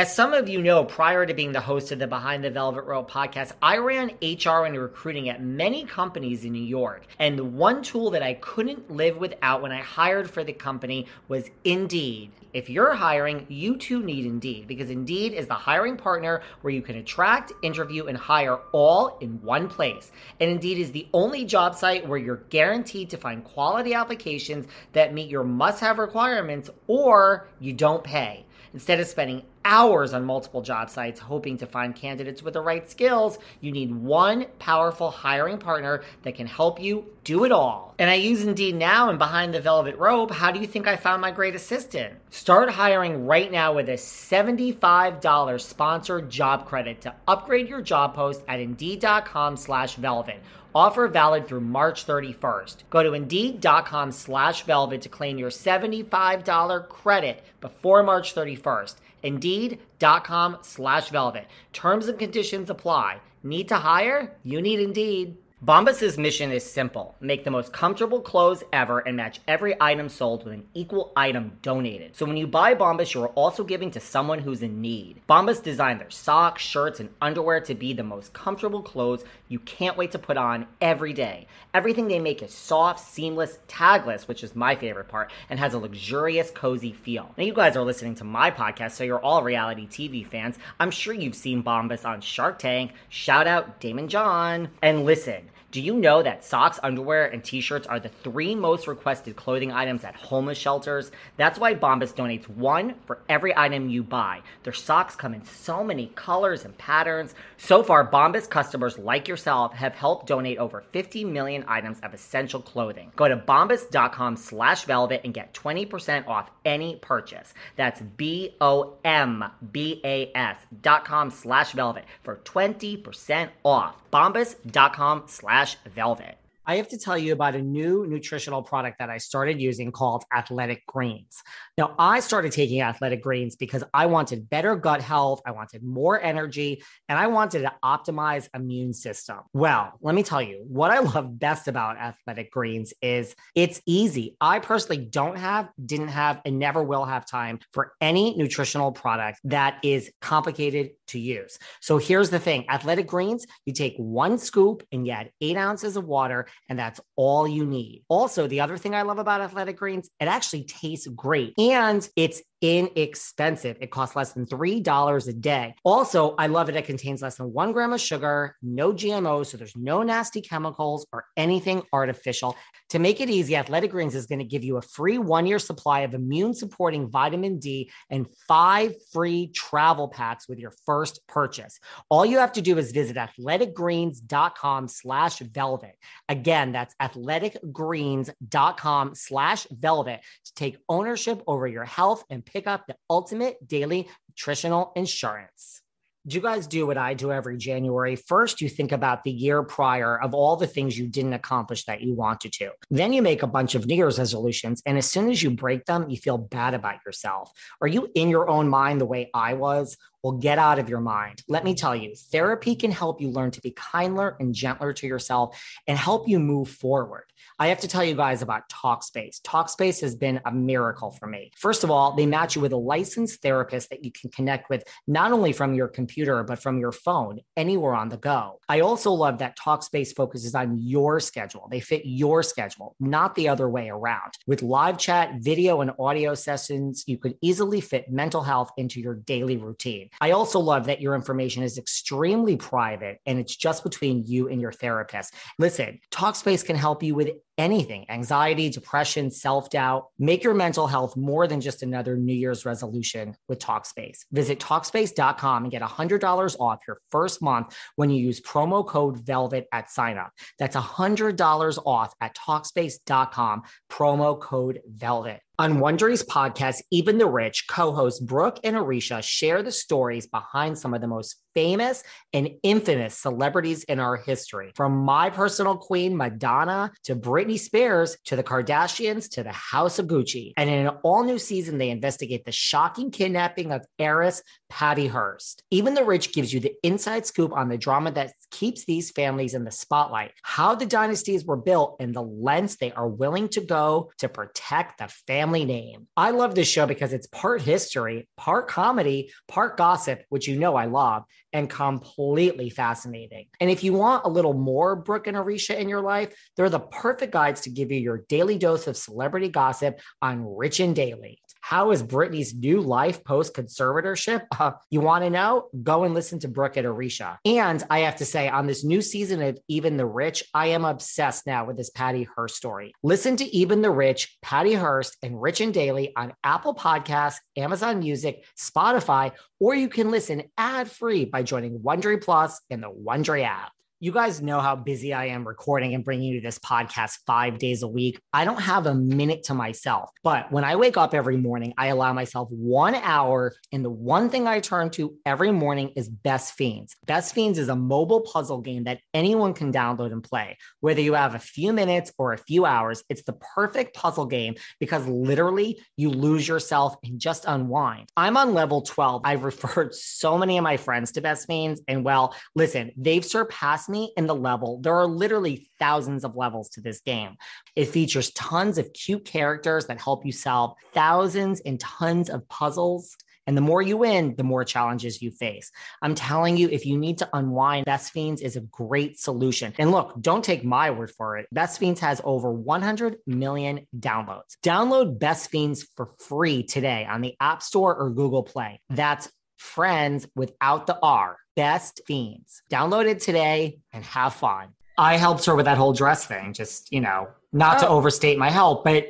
[0.00, 2.86] As some of you know, prior to being the host of the Behind the Velvet
[2.86, 7.06] Rope podcast, I ran HR and recruiting at many companies in New York.
[7.18, 11.06] And the one tool that I couldn't live without when I hired for the company
[11.28, 12.30] was Indeed.
[12.54, 16.80] If you're hiring, you too need Indeed because Indeed is the hiring partner where you
[16.80, 20.12] can attract, interview, and hire all in one place.
[20.40, 25.12] And Indeed is the only job site where you're guaranteed to find quality applications that
[25.12, 28.46] meet your must have requirements or you don't pay.
[28.72, 32.88] Instead of spending hours on multiple job sites hoping to find candidates with the right
[32.90, 37.94] skills, you need one powerful hiring partner that can help you do it all.
[37.98, 40.30] And I use Indeed now and behind the velvet rope.
[40.30, 42.14] How do you think I found my great assistant?
[42.30, 48.42] Start hiring right now with a $75 sponsored job credit to upgrade your job post
[48.48, 50.40] at indeed.com slash velvet.
[50.74, 52.76] Offer valid through March 31st.
[52.90, 58.96] Go to Indeed.com slash Velvet to claim your $75 credit before March 31st.
[59.22, 61.46] Indeed.com slash Velvet.
[61.72, 63.20] Terms and conditions apply.
[63.42, 64.36] Need to hire?
[64.44, 65.36] You need Indeed.
[65.62, 70.42] Bombas's mission is simple make the most comfortable clothes ever and match every item sold
[70.42, 72.16] with an equal item donated.
[72.16, 75.20] So when you buy Bombas, you are also giving to someone who's in need.
[75.28, 79.98] Bombas designed their socks, shirts, and underwear to be the most comfortable clothes you can't
[79.98, 81.46] wait to put on every day.
[81.74, 85.78] Everything they make is soft, seamless, tagless, which is my favorite part, and has a
[85.78, 87.34] luxurious, cozy feel.
[87.36, 90.56] Now, you guys are listening to my podcast, so you're all reality TV fans.
[90.78, 92.92] I'm sure you've seen Bombas on Shark Tank.
[93.10, 94.70] Shout out Daymond John.
[94.80, 98.88] And listen, Do you know that socks, underwear, and t shirts are the three most
[98.88, 101.12] requested clothing items at homeless shelters?
[101.36, 104.40] That's why Bombas donates one for every item you buy.
[104.64, 107.36] Their socks come in so many colors and patterns.
[107.56, 112.60] So far, Bombas customers like yourself have helped donate over 50 million items of essential
[112.60, 113.12] clothing.
[113.14, 117.54] Go to bombas.com slash velvet and get 20% off any purchase.
[117.76, 123.94] That's B O M B A S dot com slash velvet for 20% off.
[124.10, 125.59] Bombas.com slash
[125.94, 126.39] velvet.
[126.70, 130.22] I have to tell you about a new nutritional product that I started using called
[130.32, 131.42] Athletic Greens.
[131.76, 136.22] Now, I started taking Athletic Greens because I wanted better gut health, I wanted more
[136.22, 139.38] energy, and I wanted to optimize immune system.
[139.52, 144.36] Well, let me tell you, what I love best about Athletic Greens is it's easy.
[144.40, 149.40] I personally don't have, didn't have, and never will have time for any nutritional product
[149.42, 151.58] that is complicated to use.
[151.80, 155.96] So here's the thing Athletic Greens, you take one scoop and you add eight ounces
[155.96, 158.04] of water and that's all you need.
[158.08, 162.42] Also, the other thing I love about athletic greens, it actually tastes great and it's
[162.60, 163.76] inexpensive.
[163.80, 165.74] It costs less than $3 a day.
[165.84, 166.76] Also, I love it.
[166.76, 171.06] It contains less than one gram of sugar, no GMOs, so there's no nasty chemicals
[171.12, 172.56] or anything artificial.
[172.90, 175.58] To make it easy, Athletic Greens is going to give you a free one year
[175.58, 181.78] supply of immune supporting vitamin D and five free travel packs with your first purchase.
[182.08, 185.96] All you have to do is visit athleticgreens.com slash velvet.
[186.28, 192.96] Again, that's athleticgreens.com slash velvet to take ownership over your health and pick up the
[193.08, 195.82] ultimate daily nutritional insurance.
[196.26, 198.14] Do you guys do what I do every January?
[198.14, 202.02] First, you think about the year prior of all the things you didn't accomplish that
[202.02, 202.72] you wanted to.
[202.90, 204.82] Then you make a bunch of New Year's resolutions.
[204.84, 207.50] And as soon as you break them, you feel bad about yourself.
[207.80, 209.96] Are you in your own mind the way I was?
[210.22, 211.42] Well, get out of your mind.
[211.48, 215.06] Let me tell you, therapy can help you learn to be kinder and gentler to
[215.06, 217.24] yourself and help you move forward.
[217.58, 219.40] I have to tell you guys about Talkspace.
[219.40, 221.52] Talkspace has been a miracle for me.
[221.56, 224.84] First of all, they match you with a licensed therapist that you can connect with
[225.06, 228.60] not only from your computer, but from your phone, anywhere on the go.
[228.68, 231.66] I also love that Talkspace focuses on your schedule.
[231.70, 234.34] They fit your schedule, not the other way around.
[234.46, 239.14] With live chat, video, and audio sessions, you could easily fit mental health into your
[239.14, 240.09] daily routine.
[240.20, 244.60] I also love that your information is extremely private and it's just between you and
[244.60, 245.34] your therapist.
[245.58, 250.06] Listen, Talkspace can help you with anything anxiety, depression, self doubt.
[250.18, 254.20] Make your mental health more than just another New Year's resolution with Talkspace.
[254.32, 259.66] Visit Talkspace.com and get $100 off your first month when you use promo code VELVET
[259.72, 260.30] at signup.
[260.58, 265.40] That's $100 off at Talkspace.com, promo code VELVET.
[265.60, 270.94] On Wondery's podcast, Even the Rich, co-hosts Brooke and Aricia share the stories behind some
[270.94, 274.72] of the most famous and infamous celebrities in our history.
[274.74, 280.06] From my personal queen, Madonna, to Britney Spears, to the Kardashians, to the House of
[280.06, 280.52] Gucci.
[280.56, 285.62] And in an all new season, they investigate the shocking kidnapping of heiress Patty Hearst.
[285.70, 289.52] Even the Rich gives you the inside scoop on the drama that keeps these families
[289.52, 293.60] in the spotlight, how the dynasties were built, and the lengths they are willing to
[293.60, 296.06] go to protect the family name.
[296.16, 300.76] I love this show because it's part history, part comedy, part gossip, which you know
[300.76, 303.48] I love, and completely fascinating.
[303.60, 306.80] And if you want a little more Brooke and Aricia in your life, they're the
[306.80, 311.40] perfect guides to give you your daily dose of celebrity gossip on Rich and Daily.
[311.60, 314.46] How is Britney's new life post conservatorship?
[314.58, 315.68] Uh, you want to know?
[315.82, 317.38] Go and listen to Brooke and Aricia.
[317.44, 320.84] And I have to say, on this new season of Even the Rich, I am
[320.84, 322.92] obsessed now with this Patty Hearst story.
[323.02, 328.00] Listen to Even the Rich, Patty Hearst, and Rich and Daily on Apple Podcasts, Amazon
[328.00, 333.44] Music, Spotify, or you can listen ad free by joining Wondery Plus in the Wondery
[333.44, 333.72] app.
[334.02, 337.82] You guys know how busy I am recording and bringing you this podcast five days
[337.82, 338.18] a week.
[338.32, 340.08] I don't have a minute to myself.
[340.24, 343.52] But when I wake up every morning, I allow myself one hour.
[343.72, 346.96] And the one thing I turn to every morning is Best Fiends.
[347.04, 350.56] Best Fiends is a mobile puzzle game that anyone can download and play.
[350.80, 354.54] Whether you have a few minutes or a few hours, it's the perfect puzzle game
[354.78, 358.08] because literally you lose yourself and just unwind.
[358.16, 359.20] I'm on level 12.
[359.26, 361.82] I've referred so many of my friends to Best Fiends.
[361.86, 364.80] And well, listen, they've surpassed me in the level.
[364.80, 367.36] There are literally thousands of levels to this game.
[367.76, 373.16] It features tons of cute characters that help you solve thousands and tons of puzzles.
[373.46, 375.72] And the more you win, the more challenges you face.
[376.02, 379.72] I'm telling you, if you need to unwind, Best Fiends is a great solution.
[379.78, 381.48] And look, don't take my word for it.
[381.50, 384.56] Best Fiends has over 100 million downloads.
[384.62, 388.80] Download Best Fiends for free today on the App Store or Google Play.
[388.88, 389.28] That's
[389.60, 391.36] friends without the R.
[391.60, 392.62] Best Fiends.
[392.70, 394.68] Download it today and have fun.
[394.96, 396.54] I helped her with that whole dress thing.
[396.54, 397.96] Just you know, not to Oh.
[397.98, 399.08] overstate my help, but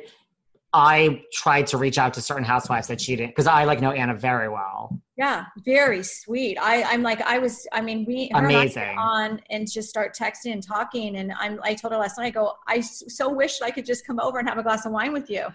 [0.73, 3.91] I tried to reach out to certain housewives that she didn't because I like know
[3.91, 4.99] Anna very well.
[5.17, 6.57] Yeah, very sweet.
[6.61, 8.97] I, I'm like, I was, I mean, we and Amazing.
[8.97, 11.17] on and just start texting and talking.
[11.17, 14.05] And I'm, I told her last night, I go, I so wish I could just
[14.07, 15.45] come over and have a glass of wine with you.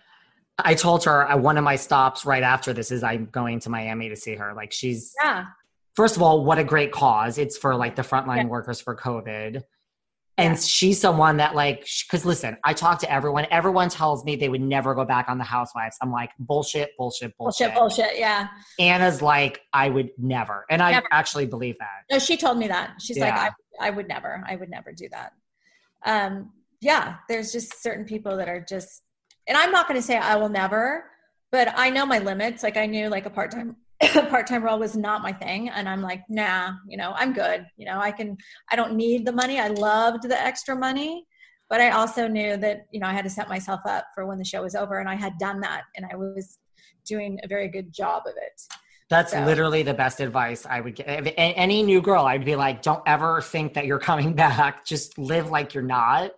[0.59, 3.71] I told her uh, one of my stops right after this is I'm going to
[3.71, 4.53] Miami to see her.
[4.55, 5.47] Like she's Yeah,
[5.97, 7.39] first of all, what a great cause.
[7.39, 8.45] It's for like the frontline Yeah.
[8.45, 9.63] workers for COVID.
[10.39, 10.61] And Yeah.
[10.61, 13.47] she's someone that like, because listen, I talk to everyone.
[13.51, 15.97] Everyone tells me they would never go back on the Housewives.
[16.03, 17.73] I'm like, bullshit, bullshit, bullshit.
[17.75, 18.19] bullshit, bullshit.
[18.19, 18.49] Yeah.
[18.79, 22.03] Anna's like, I would never, and I actually believe that.
[22.11, 23.01] No, she told me that.
[23.01, 25.33] She's like, I, I would never, I would never do that.
[26.05, 29.03] Um, yeah, there's just certain people that are just,
[29.49, 31.05] and I'm not going to say I will never,
[31.51, 32.63] but I know my limits.
[32.63, 33.77] Like I knew like a part time,
[34.29, 37.67] part time role was not my thing, and I'm like, nah, you know, I'm good.
[37.77, 38.37] You know, I can,
[38.71, 39.59] I don't need the money.
[39.59, 41.27] I loved the extra money,
[41.71, 44.39] but I also knew that you know I had to set myself up for when
[44.39, 46.59] the show was over, and I had done that, and I was
[47.07, 48.61] doing a very good job of it.
[49.09, 51.07] That's So- literally the best advice I would give.
[51.09, 54.85] If any new girl, I'd be like, don't ever think that you're coming back.
[54.85, 56.33] Just live like you're not.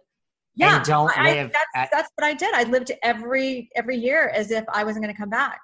[0.55, 3.97] yeah and don't I- live that's, at- that's what i did i lived every every
[3.97, 5.61] year as if i wasn't going to come back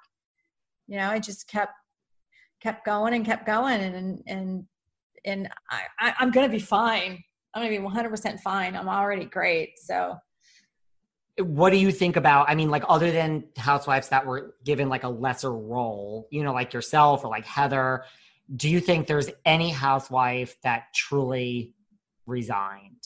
[0.87, 1.73] you know i just kept
[2.65, 4.65] kept going and kept going and and
[5.25, 7.11] and I, I i'm going to be fine
[7.53, 9.97] i'm going to be 100% fine i'm already great so
[11.37, 12.43] What do you think about?
[12.51, 16.53] I mean, like other than housewives that were given like a lesser role, you know,
[16.53, 17.87] like yourself or like Heather,
[18.55, 21.73] do you think there's any housewife that truly
[22.25, 23.03] resigned?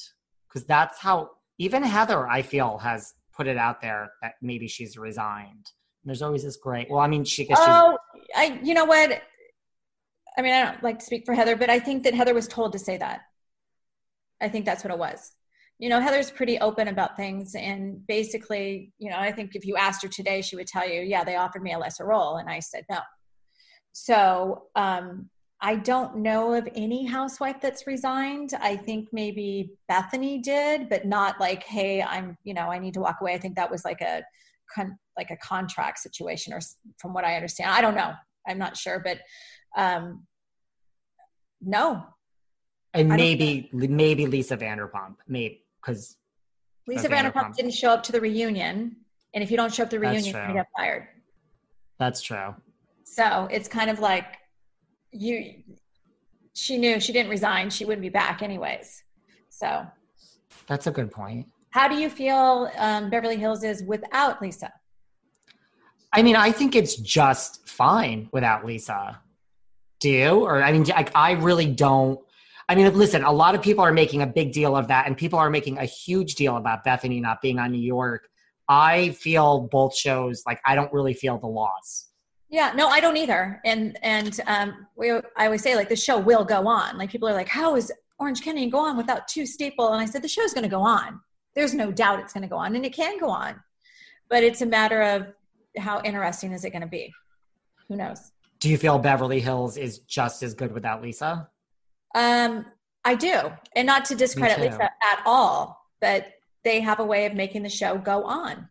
[0.48, 1.16] Because that's how
[1.58, 5.66] even Heather, I feel, has put it out there that maybe she's resigned.
[6.06, 6.86] There's always this great.
[6.92, 7.98] Well, I mean, she she's- oh
[8.36, 9.10] i you know what
[10.38, 12.48] i mean i don't like to speak for heather but i think that heather was
[12.48, 13.22] told to say that.
[14.42, 15.34] I think that's what it was.
[15.80, 19.78] You know heather's pretty open about things and basically you know i think if you
[19.78, 22.50] asked her today she would tell you yeah they offered me a lesser role and
[22.50, 23.00] i said no.
[23.94, 25.30] So um
[25.62, 28.54] i don't know of any housewife that's resigned.
[28.62, 33.02] I think maybe bethany did but not like hey i'm you know i need to
[33.02, 33.34] walk away.
[33.34, 34.24] I think that was like a
[34.76, 36.60] con- like a contract situation or
[36.98, 37.72] from what i understand.
[37.72, 38.14] I don't know.
[38.48, 39.20] I'm not sure but
[39.76, 40.26] um
[41.62, 42.06] no.
[42.94, 46.18] And I don't maybe maybe Lisa Vanderpump, maybe because
[46.88, 47.56] lisa no vanderpump.
[47.56, 48.96] Didn't show up to the reunion
[49.34, 51.08] and if you don't show up to the reunion gonna get fired.
[52.00, 52.56] That's true.
[53.04, 54.38] so it's kind of like
[55.12, 55.64] you
[56.54, 59.04] she knew she didn't resign she wouldn't be back anyways.
[59.50, 59.86] So.
[60.68, 61.48] That's a good point.
[61.72, 64.72] how do you feel um, beverly hills is without lisa?
[66.12, 69.20] I mean, I think it's just fine without Lisa.
[70.00, 70.42] Do?
[70.42, 72.20] Or I mean, like, I really don't.
[72.68, 75.18] I mean, listen, a lot of people are making a big deal of that, and
[75.18, 78.30] people are making a huge deal about Bethany not being on New York.
[78.68, 82.10] I feel both shows like I don't really feel the loss.
[82.50, 83.60] Yeah, no, I don't either.
[83.66, 86.98] And and um, we I always say like the show will go on.
[86.98, 89.92] Like people are like, how is Orange County go on without two staple?
[89.92, 91.20] And I said the show's going to go on.
[91.56, 93.60] There's no doubt it's going to go on, and it can go on.
[94.30, 95.28] But it's a matter of
[95.78, 97.12] how interesting is it going to be?
[97.88, 98.32] Who knows?
[98.60, 101.50] Do you feel Beverly Hills is just as good without Lisa?
[102.16, 102.66] Um,
[103.06, 104.60] I do, and not to discredit.
[104.60, 106.28] Lisa at all, but
[106.64, 108.68] they have a way of making the show go on.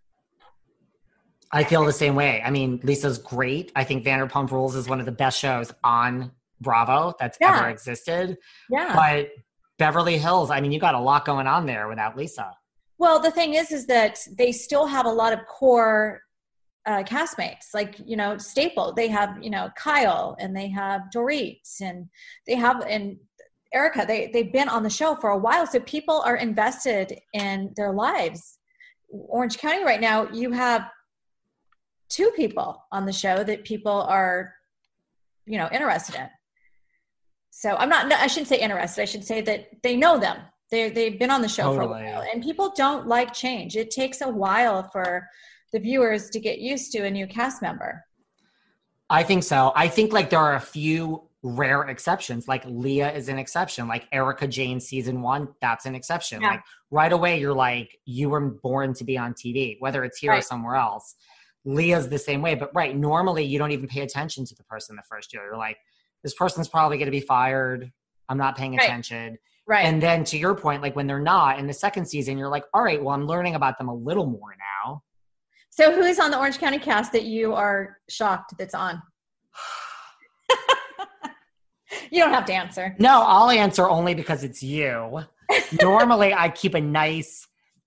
[1.50, 2.42] I feel the same way.
[2.44, 3.72] I mean, Lisa's great.
[3.74, 7.56] I think Vanderpump Rules is one of the best shows on Bravo that's Yeah.
[7.56, 8.36] ever existed.
[8.68, 8.92] Yeah.
[8.94, 9.30] But
[9.78, 12.54] Beverly Hills, I mean, you got a lot going on there without Lisa.
[12.98, 16.20] Well, the thing is, is that they still have a lot of core
[16.86, 18.92] uh, castmates, like you know, staple.
[18.92, 22.08] They have you know Kyle, and they have Dorit, and
[22.46, 23.16] they have and
[23.72, 24.04] Erika.
[24.06, 27.92] They they've been on the show for a while, so people are invested in their
[27.92, 28.58] lives.
[29.10, 30.88] Orange County right now, you have
[32.08, 34.54] two people on the show that people are,
[35.46, 36.28] you know, interested in.
[37.50, 38.10] So I'm not.
[38.12, 39.02] I shouldn't say interested.
[39.02, 40.38] I should say that they know them.
[40.70, 43.76] They they've been on the show for a while, and people don't like change.
[43.76, 45.26] It takes a while for
[45.72, 48.04] the viewers to get used to a new cast member.
[49.10, 49.72] I think so.
[49.74, 52.48] I think like there are a few rare exceptions.
[52.48, 53.88] Like Leah is an exception.
[53.88, 56.42] Like Erika Jayne season one, that's an exception.
[56.42, 56.48] Yeah.
[56.50, 56.60] Like
[56.90, 60.42] right away, you're like, you were born to be on TV, whether it's here or
[60.42, 61.14] somewhere else.
[61.64, 62.54] Leah's the same way.
[62.54, 65.44] But right, normally you don't even pay attention to the person the first year.
[65.44, 65.78] You're like,
[66.22, 67.90] this person's probably going to be fired.
[68.28, 68.84] I'm not paying Right.
[68.84, 69.38] attention.
[69.66, 69.84] Right.
[69.84, 72.64] And then to your point, like when they're not in the second season, you're like,
[72.72, 75.02] all right, well, I'm learning about them a little more now.
[75.78, 79.00] So who is on the Orange County cast that you are shocked that's on?
[82.10, 82.96] you don't have to answer.
[82.98, 85.20] No, I'll answer only because it's you.
[85.80, 87.46] normally I keep a nice.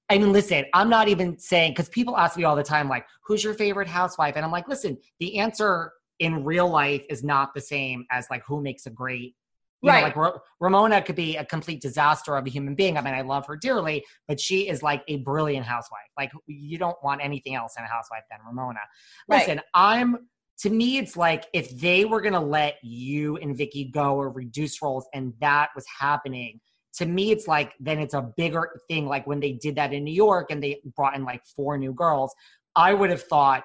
[0.09, 3.05] I mean, listen, I'm not even saying because people ask me all the time, like,
[3.25, 4.37] who's your favorite housewife?
[4.37, 8.43] And I'm like, listen, the answer in real life is not the same as like
[8.47, 9.35] who makes a great
[9.81, 10.01] you right.
[10.01, 12.97] Know, like Ra- Ramona could be a complete disaster of a human being.
[12.97, 16.01] I mean, I love her dearly, but she is like a brilliant housewife.
[16.17, 18.79] Like you don't want anything else in a housewife than Ramona.
[19.27, 19.65] Listen, right.
[19.73, 20.27] I'm
[20.59, 24.81] to me, it's like if they were gonna let you and Vicki go or reduce
[24.81, 26.59] roles, and that was happening.
[26.95, 29.07] To me, it's like then it's a bigger thing.
[29.07, 31.93] Like when they did that in New York and they brought in like four new
[31.93, 32.35] girls,
[32.75, 33.63] I would have thought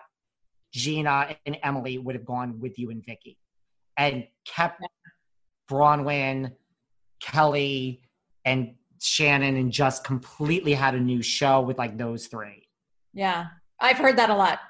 [0.73, 3.37] Gina and Emily would have gone with you and Vicki
[3.99, 4.81] and kept
[5.69, 6.53] Braunwyn,
[7.21, 8.03] Kelly,
[8.45, 12.69] and Shannon and just completely had a new show with like those three.
[13.13, 13.47] Yeah.
[13.81, 14.61] I've heard that a lot.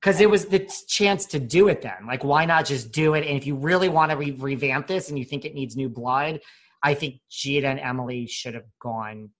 [0.00, 2.06] Because it was the chance to do it then.
[2.06, 3.26] Like, why not just do it?
[3.26, 5.88] And if you really want to re- revamp this and you think it needs new
[5.88, 6.40] blood,
[6.82, 9.30] I think Gina and Emily should have gone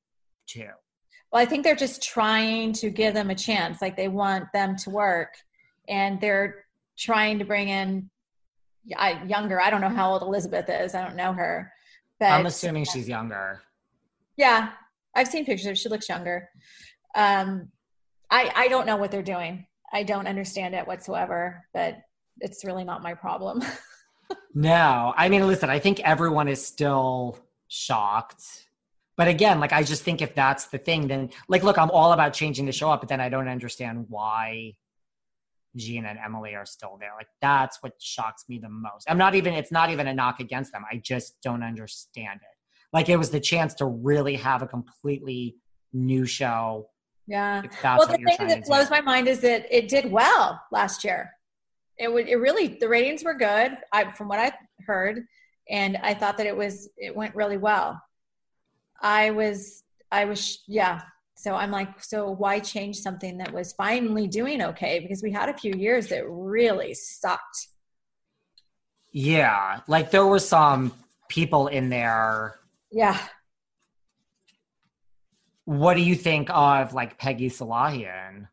[0.47, 0.71] too.
[1.31, 3.83] Well, I think they're just trying to give them a chance.
[3.83, 5.35] Like, they want them to work
[5.89, 6.65] and they're
[6.97, 8.09] trying to bring in
[8.97, 9.61] I, younger.
[9.61, 10.95] I don't know how old Elizabeth is.
[10.95, 11.73] I don't know her.
[12.21, 13.63] But I'm assuming she's younger.
[14.37, 14.71] Yeah,
[15.15, 15.79] I've seen pictures.
[15.79, 16.49] She looks younger.
[17.15, 17.69] Um,
[18.31, 19.67] I I don't know what they're doing.
[19.93, 21.65] I don't understand it whatsoever.
[21.73, 21.99] But
[22.41, 23.63] it's really not my problem.
[24.55, 25.71] no, I mean, listen.
[25.71, 28.43] I think everyone is still shocked.
[29.17, 32.13] But again, like I just think if that's the thing, then like, look, I'm all
[32.13, 34.75] about changing the show up, but then I don't understand why
[35.77, 37.11] Gina and Emily are still there.
[37.17, 39.09] Like that's what shocks me the most.
[39.09, 40.85] I'm not even it's not even a knock against them.
[40.91, 42.57] I just don't understand it.
[42.93, 45.57] Like it was the chance to really have a completely
[45.93, 46.89] new show.
[47.27, 47.63] Yeah.
[47.83, 51.31] well, the thing that blows my mind is that it did well last year.
[51.99, 53.79] It would it really the ratings were good.
[53.93, 54.53] I from what I
[54.87, 55.25] heard,
[55.71, 58.01] and I thought that it was it went really well.
[59.01, 61.03] I was I was yeah
[61.37, 65.01] so I'm like, so why change something that was finally doing okay?
[65.01, 67.69] Because we had a few years that really sucked.
[69.13, 70.93] Yeah, like there were some
[71.29, 72.57] people in there.
[72.91, 73.19] Yeah.
[75.65, 78.49] What do you think of like Peggy Sulahian?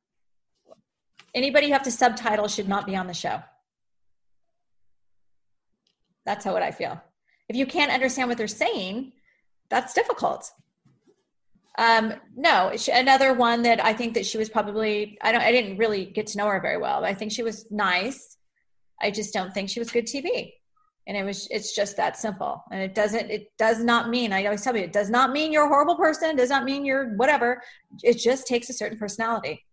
[1.34, 3.42] Anybody you have to subtitle should not be on the show.
[6.26, 7.02] That's how what I feel.
[7.48, 9.14] If you can't understand what they're saying,
[9.70, 10.52] that's difficult.
[11.78, 15.78] Um, no, another one that I think that she was probably I don't I didn't
[15.78, 17.02] really get to know her very well.
[17.02, 18.38] But I think she was nice.
[19.02, 20.54] I just don't think she was good TV.
[21.08, 22.64] And it was it's just that simple.
[22.72, 25.52] And it doesn't it does not mean I always tell you it does not mean
[25.52, 27.62] you're a horrible person, does not mean you're whatever.
[28.04, 29.66] It just takes a certain personality.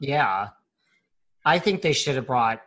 [0.00, 0.48] Yeah.
[1.44, 2.62] I think they should have brought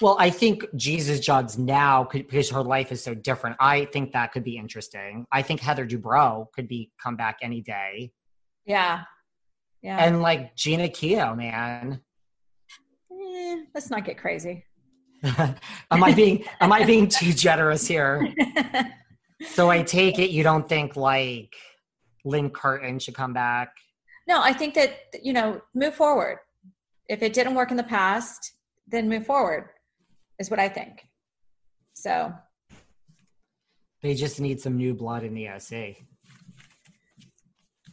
[0.00, 3.56] well, I think Jesus Jugs now could because her life is so different.
[3.60, 5.26] I think that could be interesting.
[5.32, 8.12] I think Heather Dubrow could be come back any day.
[8.64, 9.02] Yeah.
[9.82, 9.98] Yeah.
[10.04, 12.00] And like Jeana Keough, man.
[13.12, 14.64] Eh, let's not get crazy.
[15.22, 15.54] am
[15.90, 18.34] I being am I being too generous here?
[19.54, 21.54] so I take it you don't think like
[22.24, 23.72] Lynne Curtin should come back?
[24.28, 26.38] No, I think that you know, move forward.
[27.08, 28.55] If it didn't work in the past,
[28.86, 29.70] then move forward
[30.38, 31.06] is what I think.
[31.94, 32.32] So
[34.02, 36.02] they just need some new blood in the SC.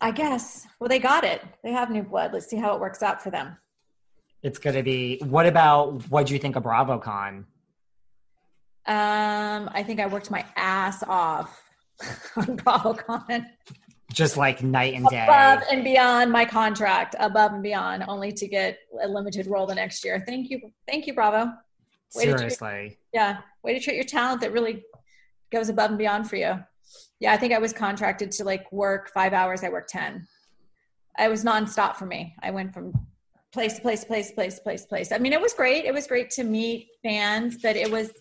[0.01, 0.67] I guess.
[0.79, 1.41] Well, they got it.
[1.63, 2.33] They have new blood.
[2.33, 3.57] Let's see how it works out for them.
[4.41, 5.19] It's going to be.
[5.23, 7.45] What about what do you think of BravoCon?
[8.85, 11.63] Um, I think I worked my ass off
[12.35, 13.45] on BravoCon
[14.14, 15.24] just like night and day.
[15.24, 17.16] above and beyond my contract.
[17.20, 20.24] Above and beyond only to get a limited role the next year.
[20.26, 21.51] Thank you thank you bravo.
[22.16, 24.84] Way seriously treat, yeah way to treat your talent that really
[25.51, 26.59] goes above and beyond for you.
[27.20, 30.28] Yeah i think i was contracted to like work five hours i worked 10
[31.18, 32.36] i was nonstop for me.
[32.41, 32.93] I went from
[33.51, 35.11] place to place to place to place to place to place.
[35.11, 35.86] I mean it was great.
[35.86, 38.11] It was great to meet fans but it was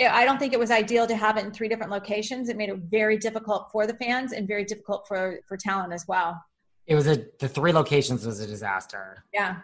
[0.00, 2.48] I don't think it was ideal to have it in three different locations.
[2.48, 6.06] It made it very difficult for the fans and very difficult for for talent as
[6.08, 6.42] well.
[6.86, 9.24] It was a the three locations was a disaster.
[9.32, 9.56] Yeah,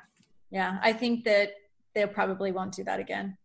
[0.51, 0.79] yeah.
[0.83, 1.53] I think that
[1.95, 3.37] they probably won't do that again.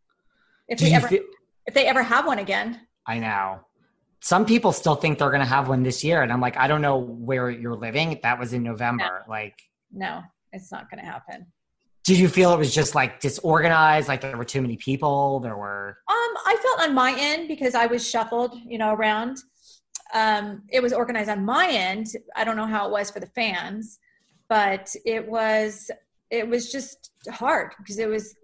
[0.67, 1.23] If do they ever feel-
[1.65, 2.81] if they ever have one again.
[3.07, 3.59] I know.
[4.21, 6.67] Some people still think they're going to have one this year, and I'm like, I
[6.67, 8.19] don't know where you're living.
[8.23, 9.23] That was in November.
[9.27, 9.31] No.
[9.31, 9.59] Like,
[9.91, 10.21] no,
[10.51, 11.45] it's not going to happen
[12.05, 15.57] did you feel it was just like disorganized like there were too many people there
[15.57, 19.37] were um i felt on my end because i was shuffled you know around.
[20.13, 22.07] Um it was organized on my end.
[22.35, 23.99] I don't know how it was for the fans
[24.47, 25.89] but it was
[26.29, 28.35] it was just hard because it was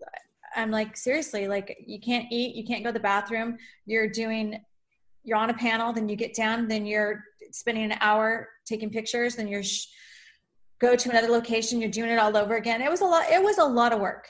[0.55, 3.57] i'm like seriously like you can't eat you can't go to the bathroom.
[3.85, 4.59] You're doing
[5.23, 9.35] you're on a panel, then you get down, then you're spending an hour taking pictures,
[9.35, 9.85] then you're sh-
[10.81, 12.81] go to another location, you're doing it all over again.
[12.81, 13.25] It was a lot.
[13.29, 14.27] It was a lot of work.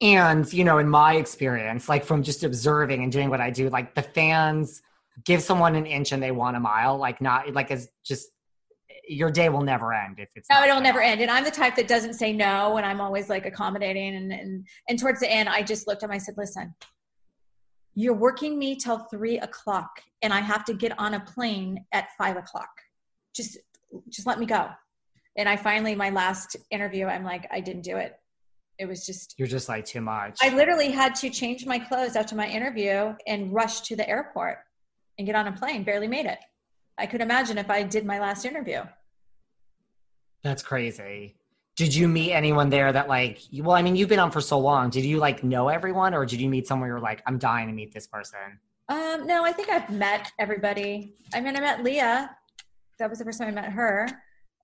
[0.00, 3.70] And you know, in my experience, like from just observing and doing what I do,
[3.70, 4.82] like the fans
[5.24, 6.98] give someone an inch and they want a mile.
[6.98, 8.28] Like not like as just
[9.08, 11.20] your day will never end if it's no, not it'll never end.
[11.20, 14.16] And I'm the type that doesn't say no, and I'm always like accommodating.
[14.16, 16.14] And and and towards the end, I just looked at him.
[16.14, 16.74] I said, "Listen,
[17.94, 22.08] you're working me till three o'clock, and I have to get on a plane at
[22.18, 22.70] five o'clock.
[23.34, 23.58] Just
[24.10, 24.68] just let me go."
[25.38, 28.18] And I finally, my last interview, I'm like, I didn't do it.
[28.78, 30.36] It was just You're just like too much.
[30.42, 34.58] I literally had to change my clothes after my interview and rush to the airport
[35.16, 35.84] and get on a plane.
[35.84, 36.38] Barely made it.
[36.98, 38.82] I could imagine if I did my last interview.
[40.42, 41.36] That's crazy.
[41.76, 43.40] Did you meet anyone there that like?
[43.52, 44.90] Well, I mean, you've been on for so long.
[44.90, 47.72] Did you like know everyone, or did you meet someone you're like, I'm dying to
[47.72, 48.58] meet this person?
[48.88, 51.14] Um, no, I think I've met everybody.
[51.32, 52.36] I mean, I met Leah.
[52.98, 54.08] That was the first time I met her.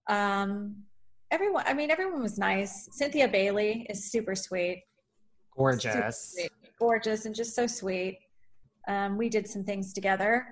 [0.09, 0.76] Um,
[1.30, 2.88] everyone, I mean, everyone was nice.
[2.92, 4.84] Cynthia Bailey is super sweet,
[5.57, 6.34] Gorgeous.
[6.36, 8.18] sweet, gorgeous, and just so sweet.
[8.88, 10.46] Um, we did some things together.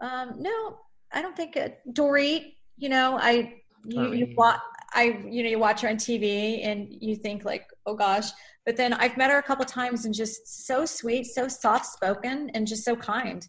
[0.00, 0.78] Um, no,
[1.12, 1.80] I don't think it.
[1.92, 3.54] Dorit, you know, I
[3.86, 4.36] you, you Dorit.
[4.36, 4.60] wa-
[4.92, 8.28] I you know you watch her on TV and you think like, oh gosh.
[8.64, 12.50] But then I've met her a couple times and just so sweet, so soft spoken,
[12.54, 13.40] and just so kind.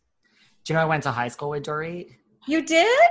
[0.64, 2.10] Do you know I went to high school with Dorit?
[2.48, 3.10] You did?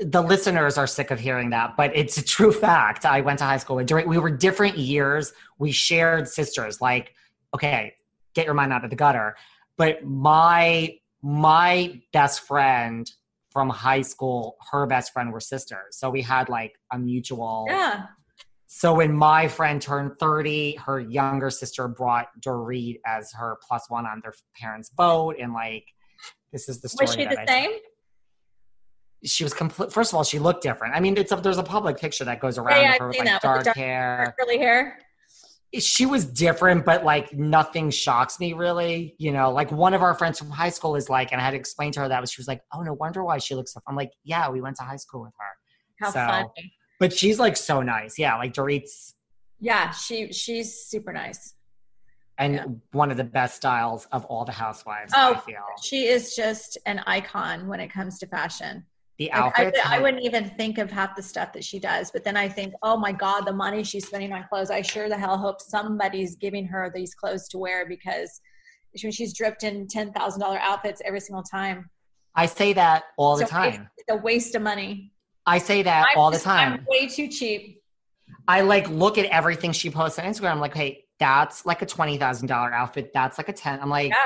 [0.00, 3.04] The listeners are sick of hearing that, but it's a true fact.
[3.04, 3.90] I went to high school with.
[3.90, 5.32] We were different years.
[5.58, 6.80] We shared sisters.
[6.80, 7.14] Like,
[7.54, 7.94] okay,
[8.34, 9.36] get your mind out of the gutter.
[9.76, 13.10] But my my best friend
[13.50, 15.96] from high school, her best friend were sisters.
[15.96, 17.66] So we had like a mutual.
[17.68, 18.06] Yeah.
[18.66, 24.06] So when my friend turned 30, her younger sister brought Dorit as her plus one
[24.06, 25.36] on their parents' boat.
[25.38, 25.84] And like,
[26.52, 27.06] this is the story.
[27.06, 27.70] Was she the same?
[29.24, 29.92] She was complete.
[29.92, 30.94] First of all, she looked different.
[30.94, 33.18] I mean, it's a, there's a public picture that goes around yeah, of her with
[33.18, 34.34] like with dark, hair.
[34.38, 34.98] Curly hair.
[35.78, 39.14] She was different, but like nothing shocks me really.
[39.18, 41.52] You know, like one of our friends from high school is like, and I had
[41.52, 43.72] to explain to her that, but she was like, "Oh no, wonder why she looks
[43.72, 46.72] so." I'm like, "Yeah, we went to high school with her." How So- funny.
[47.00, 48.18] But she's like so nice.
[48.18, 49.14] Yeah, like Dorit's
[49.60, 51.54] Yeah, she she's super nice.
[52.38, 52.64] and Yeah.
[52.92, 55.12] one of the best styles of all the housewives.
[55.16, 58.84] Oh, I feel She is just an icon when it comes to fashion.
[59.18, 59.80] The Like, I, outfits.
[59.84, 62.74] I wouldn't even think of half the stuff that she does, but then I think,
[62.82, 64.70] oh my God, the money she's spending on clothes.
[64.70, 68.40] I sure the hell hope somebody's giving her these clothes to wear because
[68.96, 71.88] she- she's dripped in ten thousand dollar outfits every single time.
[72.34, 73.88] I say that all the waste- time.
[73.98, 75.12] It's a waste of money.
[75.46, 76.72] I say that I'm all the time.
[76.74, 77.82] I'm way too cheap.
[78.48, 80.52] I like look at everything she posts on Instagram.
[80.52, 83.10] I'm like, hey, that's like a twenty thousand dollar outfit.
[83.12, 83.78] That's like a ten.
[83.80, 84.24] I'm like, Yeah.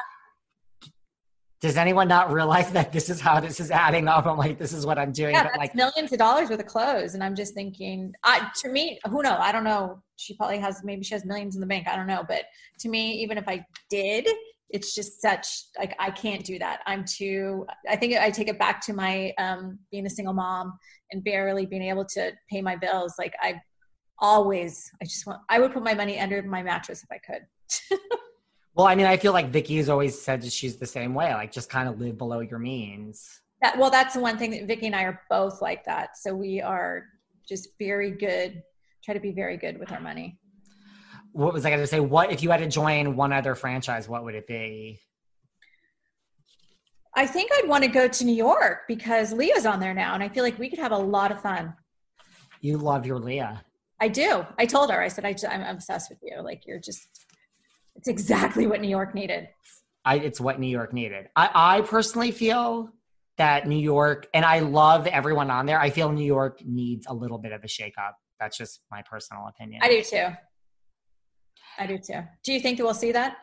[1.61, 4.27] Does anyone not realize that this is how this is adding up?
[4.27, 5.35] I'm like, this is what I'm doing.
[5.35, 8.51] Yeah, but that's like, millions of dollars worth of clothes, and I'm just thinking, I,
[8.63, 9.39] to me, who knows?
[9.41, 10.03] I don't know.
[10.17, 11.89] She probably has, maybe she has millions in the bank.
[11.89, 12.45] I don't know, but
[12.81, 14.29] to me, even if I did,
[14.71, 15.47] it's just such
[15.79, 16.81] like I can't do that.
[16.87, 17.67] I'm too.
[17.89, 20.77] I think I take it back to my um, being a single mom
[21.13, 23.15] and barely being able to pay my bills.
[23.19, 23.61] Like I
[24.19, 25.41] always, I just want.
[25.49, 27.99] I would put my money under my mattress if I could.
[28.77, 31.33] well, I mean, I feel like Vicki has always said that she's the same way.
[31.33, 33.41] Like, just kind of live below your means.
[33.63, 36.19] That well, that's the one thing that Vicki and I are both like that.
[36.19, 37.05] So we are
[37.49, 38.63] just very good.
[39.03, 40.39] Try to be very good with our money.
[41.33, 42.01] What was I going to say?
[42.01, 44.09] What if you had to join one other franchise?
[44.09, 45.01] What would it be?
[47.15, 50.23] I think I'd want to go to New York because Leah's on there now, and
[50.23, 51.73] I feel like we could have a lot of fun.
[52.61, 53.65] You love your Leah.
[54.03, 54.45] I do.
[54.59, 55.01] I told her.
[55.01, 56.43] I said I just, I'm obsessed with you.
[56.43, 57.26] Like you're just.
[57.97, 59.49] It's exactly what New York needed.
[60.05, 61.29] I, it's what New York needed.
[61.35, 62.91] I, I personally feel
[63.39, 65.81] that New York, and I love everyone on there.
[65.81, 68.13] I feel New York needs a little bit of a shakeup.
[68.39, 69.81] That's just my personal opinion.
[69.83, 70.27] I do too.
[71.79, 72.23] I do too.
[72.45, 73.37] Do you think that we'll see that?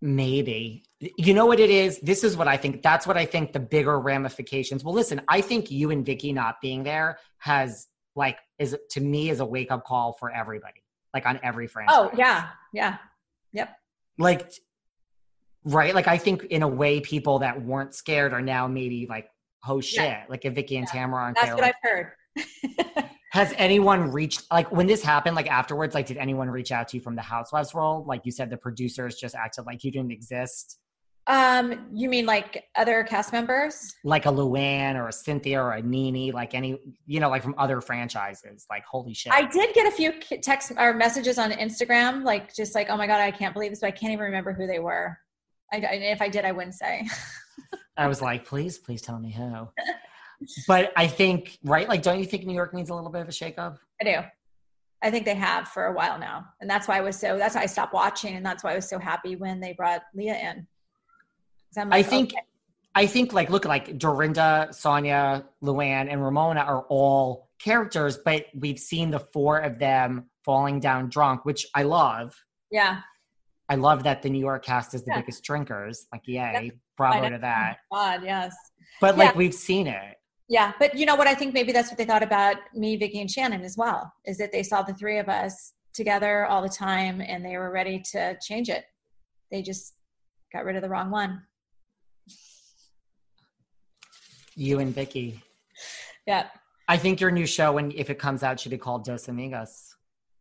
[0.00, 0.84] Maybe.
[1.00, 1.98] You know what it is?
[2.00, 2.82] This is what I think.
[2.82, 4.84] That's what I think the bigger ramifications.
[4.84, 9.30] Well, listen, I think you and Vicki not being there has like is to me
[9.30, 10.84] is a wake up call for everybody.
[11.12, 11.96] Like on every franchise.
[11.98, 12.98] Oh yeah, yeah,
[13.52, 13.76] yep.
[14.18, 14.50] Like
[15.64, 15.94] right?
[15.94, 19.28] Like I think in a way people that weren't scared are now maybe like,
[19.66, 20.04] oh shit.
[20.04, 20.24] Yeah.
[20.28, 21.54] Like if Vicki and Tamra aren't That's there.
[21.54, 23.04] what like, I've heard.
[23.32, 26.96] has anyone reached like when this happened, like afterwards, like did anyone reach out to
[26.96, 28.06] you from the housewives world?
[28.06, 30.78] Like you said the producers just acted like you didn't exist.
[31.28, 33.94] Um, you mean like other cast members?
[34.02, 37.54] like a Luann or a Cynthia or a NeNe, like any, you know, like from
[37.58, 38.64] other franchises.
[38.70, 39.32] Like, holy shit.
[39.32, 43.06] I did get a few text or messages on Instagram, like just like, "Oh my
[43.06, 45.18] god, I can't believe this," but I can't even remember who they were.
[45.72, 47.06] I, I- if I did, I wouldn't say.
[47.98, 49.68] I was like, please, please tell me who.
[50.66, 51.88] but I think, right?
[51.88, 53.76] Like, don't you think New York needs a little bit of a shakeup?
[54.00, 54.16] I do.
[55.02, 56.44] I think they have for a while now.
[56.60, 58.36] And that's why I was so, that's why I stopped watching.
[58.36, 60.66] And that's why I was so happy when they brought Leah in.
[61.76, 62.42] Like, I think, okay.
[62.94, 68.78] I think like, look, like Dorinda, Sonja, Luann, and Ramona are all characters, but we've
[68.78, 72.34] seen the four of them falling down drunk, which I love.
[72.70, 73.00] Yeah.
[73.68, 75.20] I love that the New York cast is the yeah.
[75.20, 76.06] biggest drinkers.
[76.12, 76.70] Like, yay, yeah.
[76.96, 77.78] bravo to that.
[77.92, 78.54] Oh God, yes.
[79.00, 80.16] But like we've seen it.
[80.48, 81.26] Yeah, but you know what?
[81.26, 84.10] I think maybe that's what they thought about me, Vicki, and Shannon as well.
[84.24, 87.70] Is that they saw the three of us together all the time, and they were
[87.70, 88.84] ready to change it.
[89.50, 89.94] They just
[90.50, 91.42] got rid of the wrong one.
[94.58, 95.40] You and Vicki.
[96.26, 96.48] Yeah.
[96.88, 99.94] I think your new show, when if it comes out, should be called Dos Amigos.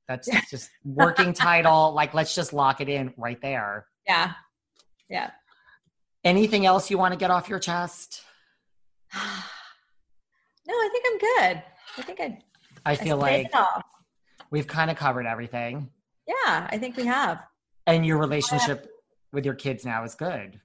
[0.07, 1.93] That's just working title.
[1.93, 3.86] Like, let's just lock it in right there.
[4.07, 4.32] Yeah.
[5.09, 5.32] Yeah.
[6.24, 8.24] Anything else you want to get off your chest?
[9.13, 9.20] no,
[10.74, 11.63] I think I'm good.
[11.97, 12.39] I think I.
[12.86, 13.51] I feel I like
[14.49, 15.89] we've kind of covered everything.
[16.26, 17.43] Yeah, I think we have.
[17.86, 18.89] And your relationship
[19.32, 20.59] with your kids now is good.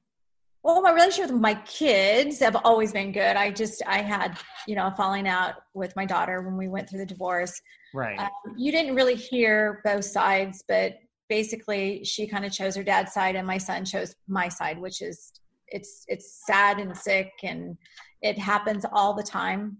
[0.63, 3.37] Well, my relationship with my kids have always been good.
[3.37, 6.89] I just I had you know a falling out with my daughter when we went
[6.89, 7.61] through the divorce.
[7.93, 8.19] Right.
[8.19, 10.95] Um, you didn't really hear both sides, but
[11.29, 15.03] basically she kind of chose her dad's side, and my son chose my side, which
[15.03, 15.33] is
[15.67, 17.77] it's it's sad and sick, and
[18.23, 19.79] it happens all the time.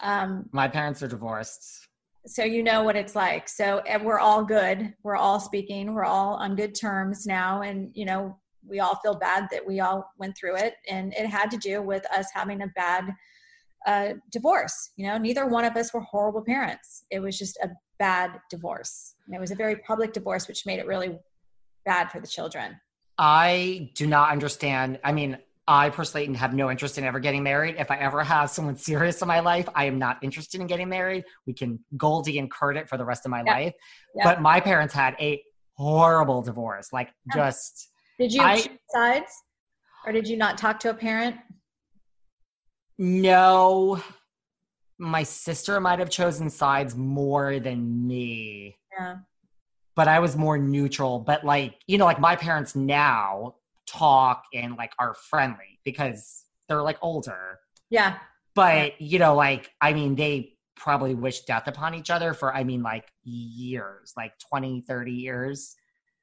[0.00, 1.86] Um, my parents are divorced.
[2.26, 3.48] So you know what it's like.
[3.48, 4.92] So we're all good.
[5.02, 5.94] We're all speaking.
[5.94, 8.36] We're all on good terms now, and you know
[8.66, 10.74] we all feel bad that we all went through it.
[10.88, 13.04] And it had to do with us having a bad
[13.86, 14.90] uh, divorce.
[14.96, 17.04] You know neither one of us were horrible parents.
[17.10, 19.14] It was just a bad divorce.
[19.26, 21.18] And it was a very public divorce which made it really
[21.84, 22.76] bad for the children.
[23.18, 24.98] I do not understand.
[25.04, 25.38] I mean
[25.68, 27.76] I personally have no interest in ever getting married.
[27.78, 30.88] If I ever have someone serious in my life, I am not interested in getting
[30.88, 31.24] married.
[31.46, 33.74] We can Goldie and Kurt it for the rest of my life.
[34.22, 35.42] But my parents had a
[35.74, 39.32] horrible divorce, like just did you I, choose sides,
[40.06, 41.36] or did you not talk to a parent?
[42.98, 44.02] No,
[44.98, 48.76] my sister might have chosen sides more than me.
[48.98, 49.16] Yeah.
[49.94, 51.20] But I was more neutral.
[51.20, 53.54] But like, you know, like my parents now
[53.88, 57.58] talk and like are friendly because they're like older.
[57.90, 58.18] Yeah.
[58.54, 62.64] But, you know, like, I mean, they probably wish death upon each other for, I
[62.64, 65.76] mean, like years, like 20, 30 years.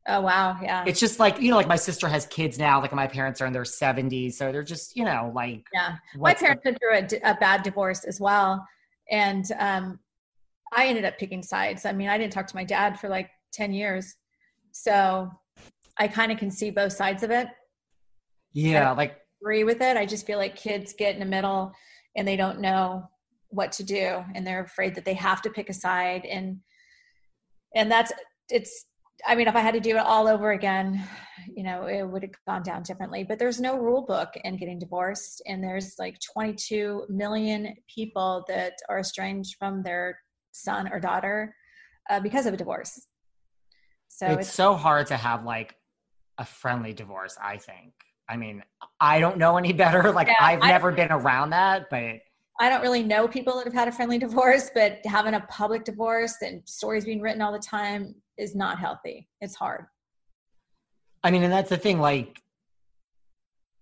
[0.08, 0.84] Oh wow, yeah.
[0.86, 2.80] It's just like you know, like my sister has kids now.
[2.80, 5.96] Like my parents are in their seventies, so they're just you know, like yeah.
[6.16, 8.66] My parents the- went through a, a, bad divorce as well,
[9.10, 10.00] and um,
[10.72, 11.86] I ended up picking sides.
[11.86, 14.16] I mean, I didn't talk to my dad for like ten years,
[14.72, 15.32] so
[15.98, 17.48] I kind of can see both sides of it.
[18.54, 19.98] Yeah, like agree with it.
[19.98, 21.72] I just feel like kids get in the middle
[22.16, 23.10] and they don't know
[23.50, 26.60] what to do, and they're afraid that they have to pick a side, and
[27.74, 28.12] and that's
[28.50, 28.86] it's
[29.26, 31.04] I mean, if I had to do it all over again,
[31.54, 33.24] you know, it would have gone down differently.
[33.24, 38.74] But there's no rule book in getting divorced, and there's like 22 million people that
[38.90, 40.20] are estranged from their
[40.52, 41.56] son or daughter
[42.10, 43.08] uh, because of a divorce.
[44.08, 45.76] So it's, it's so hard to have like
[46.38, 47.38] a friendly divorce.
[47.42, 47.94] I think.
[48.28, 48.64] I mean,
[49.00, 50.12] I don't know any better.
[50.14, 52.20] Like yeah, I've never been around that, but
[52.60, 55.84] I don't really know people that have had a friendly divorce, but having a public
[55.84, 59.28] divorce and stories being written all the time is not healthy.
[59.42, 59.86] It's hard.
[61.24, 62.00] I mean, and that's the thing.
[62.00, 62.42] Like,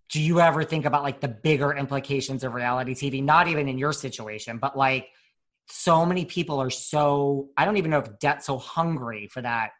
[0.10, 3.24] do you ever think about like the bigger implications of reality TV?
[3.24, 5.10] Not even in your situation, but like
[5.68, 9.72] so many people are so, I don't even know if debt's so hungry for that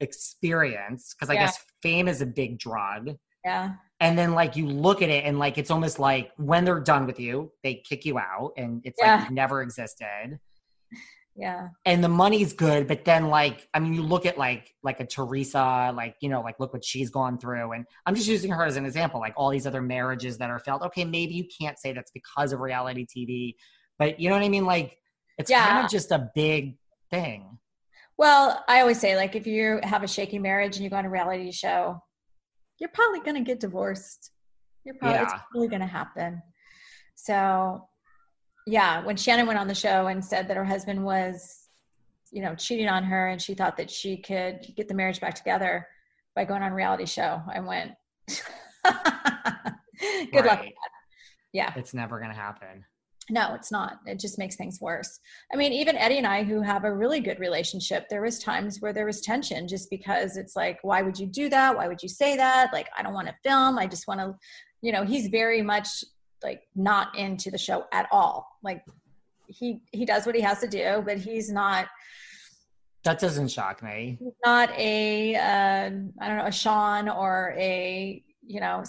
[0.00, 1.46] experience because I yeah.
[1.46, 3.10] guess fame is a big drug.
[3.44, 6.80] Yeah and then like you look at it and like it's almost like when they're
[6.80, 9.20] done with you they kick you out and it's yeah.
[9.20, 10.38] like never existed
[11.36, 15.00] yeah and the money's good but then like i mean you look at like like
[15.00, 18.50] a teresa like you know like look what she's gone through and i'm just using
[18.50, 21.44] her as an example like all these other marriages that are failed okay maybe you
[21.60, 23.54] can't say that's because of reality tv
[23.98, 24.96] but you know what i mean like
[25.38, 25.66] it's yeah.
[25.66, 26.78] kind of just a big
[27.10, 27.58] thing
[28.16, 31.04] well i always say like if you have a shaky marriage and you go on
[31.04, 32.00] a reality show
[32.78, 34.30] you're probably going to get divorced.
[34.84, 35.22] You're probably, yeah.
[35.24, 36.42] it's probably going to happen.
[37.14, 37.88] So,
[38.66, 41.68] yeah, when Shannon went on the show and said that her husband was,
[42.32, 45.34] you know, cheating on her and she thought that she could get the marriage back
[45.34, 45.86] together
[46.34, 47.92] by going on a reality show, I went,
[48.28, 48.44] good
[50.34, 50.44] right.
[50.44, 50.66] luck.
[51.52, 51.72] Yeah.
[51.76, 52.84] It's never going to happen.
[53.30, 53.98] No, it's not.
[54.06, 55.18] It just makes things worse.
[55.52, 58.80] I mean, even Eddie and I, who have a really good relationship, there was times
[58.80, 61.76] where there was tension just because it's like, why would you do that?
[61.76, 62.72] Why would you say that?
[62.72, 63.78] Like, I don't want to film.
[63.78, 64.34] I just want to,
[64.80, 66.04] you know, he's very much
[66.42, 68.58] like not into the show at all.
[68.62, 68.84] Like
[69.46, 71.86] he he does what he has to do, but he's not
[73.04, 74.18] That doesn't shock me.
[74.20, 78.84] he's not a uh, I don't know a Sean or a you know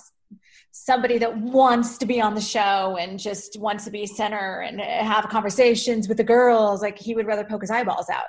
[0.72, 4.80] somebody that wants to be on the show and just wants to be center and
[4.82, 6.82] have conversations with the girls.
[6.82, 8.26] Like he would rather poke his eyeballs out.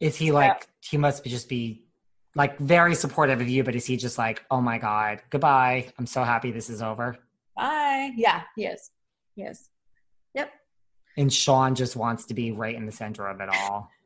[0.00, 1.84] Is he like he must be just be
[2.34, 5.92] like very supportive of you, but is he just like, oh my god, goodbye.
[5.98, 7.16] I'm so happy this is over.
[7.56, 8.12] Bye.
[8.16, 8.90] Yeah, he is.
[9.36, 9.68] He is.
[10.34, 10.50] Yep.
[11.16, 13.90] And Sean just wants to be right in the center of it all.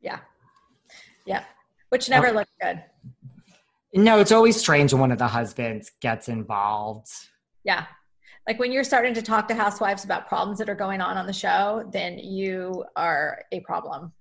[0.00, 0.20] Yeah.
[1.26, 1.42] Yeah.
[1.88, 2.32] Which never oh.
[2.32, 2.82] looked good.
[3.94, 7.10] No, it's always strange when one of the husbands gets involved.
[7.64, 7.86] Yeah.
[8.46, 11.26] Like when you're starting to talk to housewives about problems that are going on on
[11.26, 14.12] the show, then you are a problem.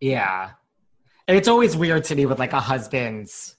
[0.00, 0.50] Yeah.
[1.28, 3.56] And it's always weird to me with like a husband's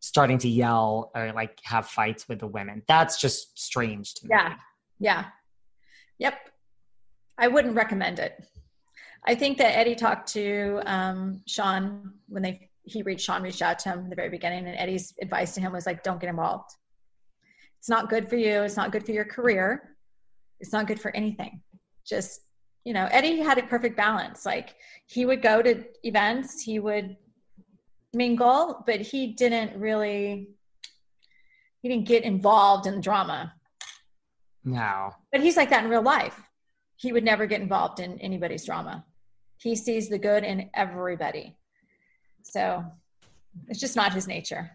[0.00, 2.82] starting to yell or like have fights with the women.
[2.88, 4.30] That's just strange to me.
[4.32, 4.54] Yeah.
[4.98, 5.24] Yeah.
[6.18, 6.34] Yep.
[7.38, 8.44] I wouldn't recommend it.
[9.26, 13.78] I think that Eddie talked to um, Sean when they he reached Sean reached out
[13.80, 16.30] to him in the very beginning, and Eddie's advice to him was like, "Don't get
[16.30, 16.70] involved.
[17.78, 18.62] It's not good for you.
[18.62, 19.96] It's not good for your career.
[20.58, 21.60] It's not good for anything.
[22.06, 22.40] Just
[22.84, 24.46] you know, Eddie had a perfect balance.
[24.46, 24.74] Like
[25.06, 27.16] he would go to events, he would
[28.12, 30.48] mingle, but he didn't really
[31.82, 33.54] he didn't get involved in the drama.
[34.64, 35.10] No.
[35.32, 36.38] But he's like that in real life.
[36.96, 39.04] He would never get involved in anybody's drama.
[39.56, 41.56] He sees the good in everybody.
[42.42, 42.84] So
[43.68, 44.70] it's just not his nature.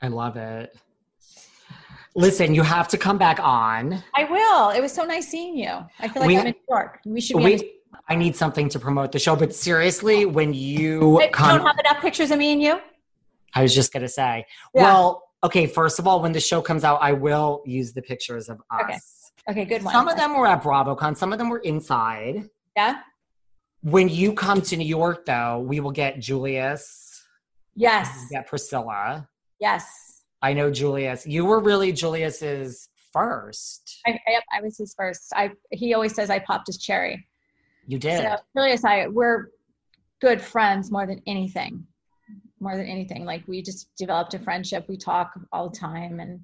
[0.00, 0.74] I love it.
[2.14, 4.02] Listen, you have to come back on.
[4.14, 4.70] I will.
[4.70, 5.70] It was so nice seeing you.
[5.98, 7.00] I feel like We- I'm in New York.
[7.04, 7.44] We should be.
[7.44, 7.72] We,
[8.08, 12.30] I need something to promote the show, but seriously, when you don't have enough pictures
[12.30, 12.80] of me and you?
[13.54, 14.44] I was just gonna say,
[14.74, 14.82] Yeah.
[14.82, 15.66] well, okay.
[15.66, 18.82] First of all, when the show comes out, I will use the pictures of us.
[18.82, 18.98] Okay.
[19.50, 19.92] Okay, good one.
[19.92, 22.48] Some of them were at BravoCon, some of them were inside.
[22.76, 23.00] Yeah.
[23.82, 27.24] When you come to New York, though, we will get Julius,
[27.74, 28.08] Yes.
[28.30, 29.28] we'll get Priscilla.
[29.58, 30.22] Yes.
[30.42, 31.26] I know Julius.
[31.26, 34.00] You were really Julius's first.
[34.06, 35.32] I, I, I was his first.
[35.34, 37.26] I he always says I popped his cherry.
[37.86, 38.18] You did.
[38.22, 39.48] So Julius, I we're
[40.20, 41.86] good friends more than anything.
[42.60, 44.86] More than anything, like we just developed a friendship.
[44.88, 46.40] We talk all the time, and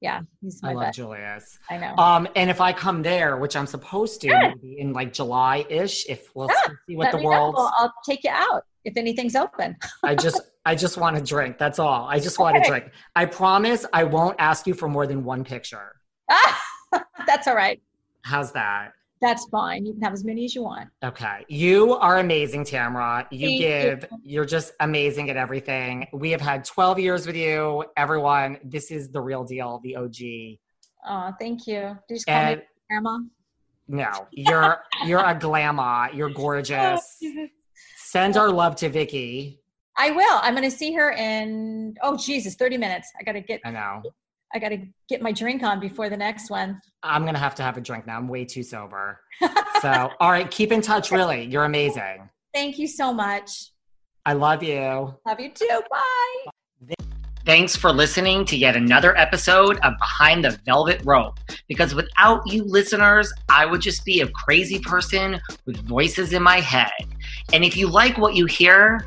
[0.00, 0.96] yeah, he's my I love best.
[0.96, 1.58] Julius.
[1.70, 1.94] I know.
[1.98, 6.34] Um, and if I come there, which I'm supposed to, in like July ish, if
[6.34, 7.24] we'll Yeah, see what the know.
[7.24, 7.54] world.
[7.58, 9.76] I'll, I'll take you out if anything's open.
[10.04, 11.58] I just, I just want to drink.
[11.58, 12.06] That's all.
[12.08, 12.68] I just want to Okay.
[12.70, 12.84] drink.
[13.14, 15.92] I promise I won't ask you for more than one picture.
[16.30, 16.62] Ah,
[17.26, 17.82] That's all right.
[18.22, 18.92] How's that?
[19.20, 19.84] That's fine.
[19.84, 20.88] You can have as many as you want.
[21.04, 21.44] Okay.
[21.48, 23.26] You are amazing, Tamra.
[23.30, 24.18] You Thank give, you.
[24.22, 26.06] you're just amazing at everything.
[26.12, 27.84] We have had 12 years with you.
[27.96, 30.58] Everyone, this is the real deal, the OG.
[31.08, 31.96] Oh, thank you.
[32.08, 33.18] Did you just call And me grandma?
[33.88, 36.10] no, you're, you're a glamour.
[36.12, 37.18] You're gorgeous.
[37.24, 37.46] Oh,
[38.10, 39.60] Send our love to Vicki.
[39.96, 40.38] I will.
[40.42, 43.12] I'm going to see her in oh Jesus, 30 minutes.
[43.20, 44.02] I got to get I know.
[44.54, 44.78] I got to
[45.08, 46.80] get my drink on before the next one.
[47.02, 48.16] I'm gonna have to have a drink now.
[48.16, 49.20] I'm way too sober.
[49.80, 51.12] So, all right, keep in touch.
[51.12, 52.28] Really, you're amazing.
[52.52, 53.70] Thank you so much.
[54.26, 55.14] I love you.
[55.24, 55.80] Love you too.
[55.88, 56.96] Bye.
[57.48, 61.38] Thanks for listening to yet another episode of Behind the Velvet Rope.
[61.66, 66.60] Because without you listeners, I would just be a crazy person with voices in my
[66.60, 66.90] head.
[67.52, 69.06] And if you like what you hear,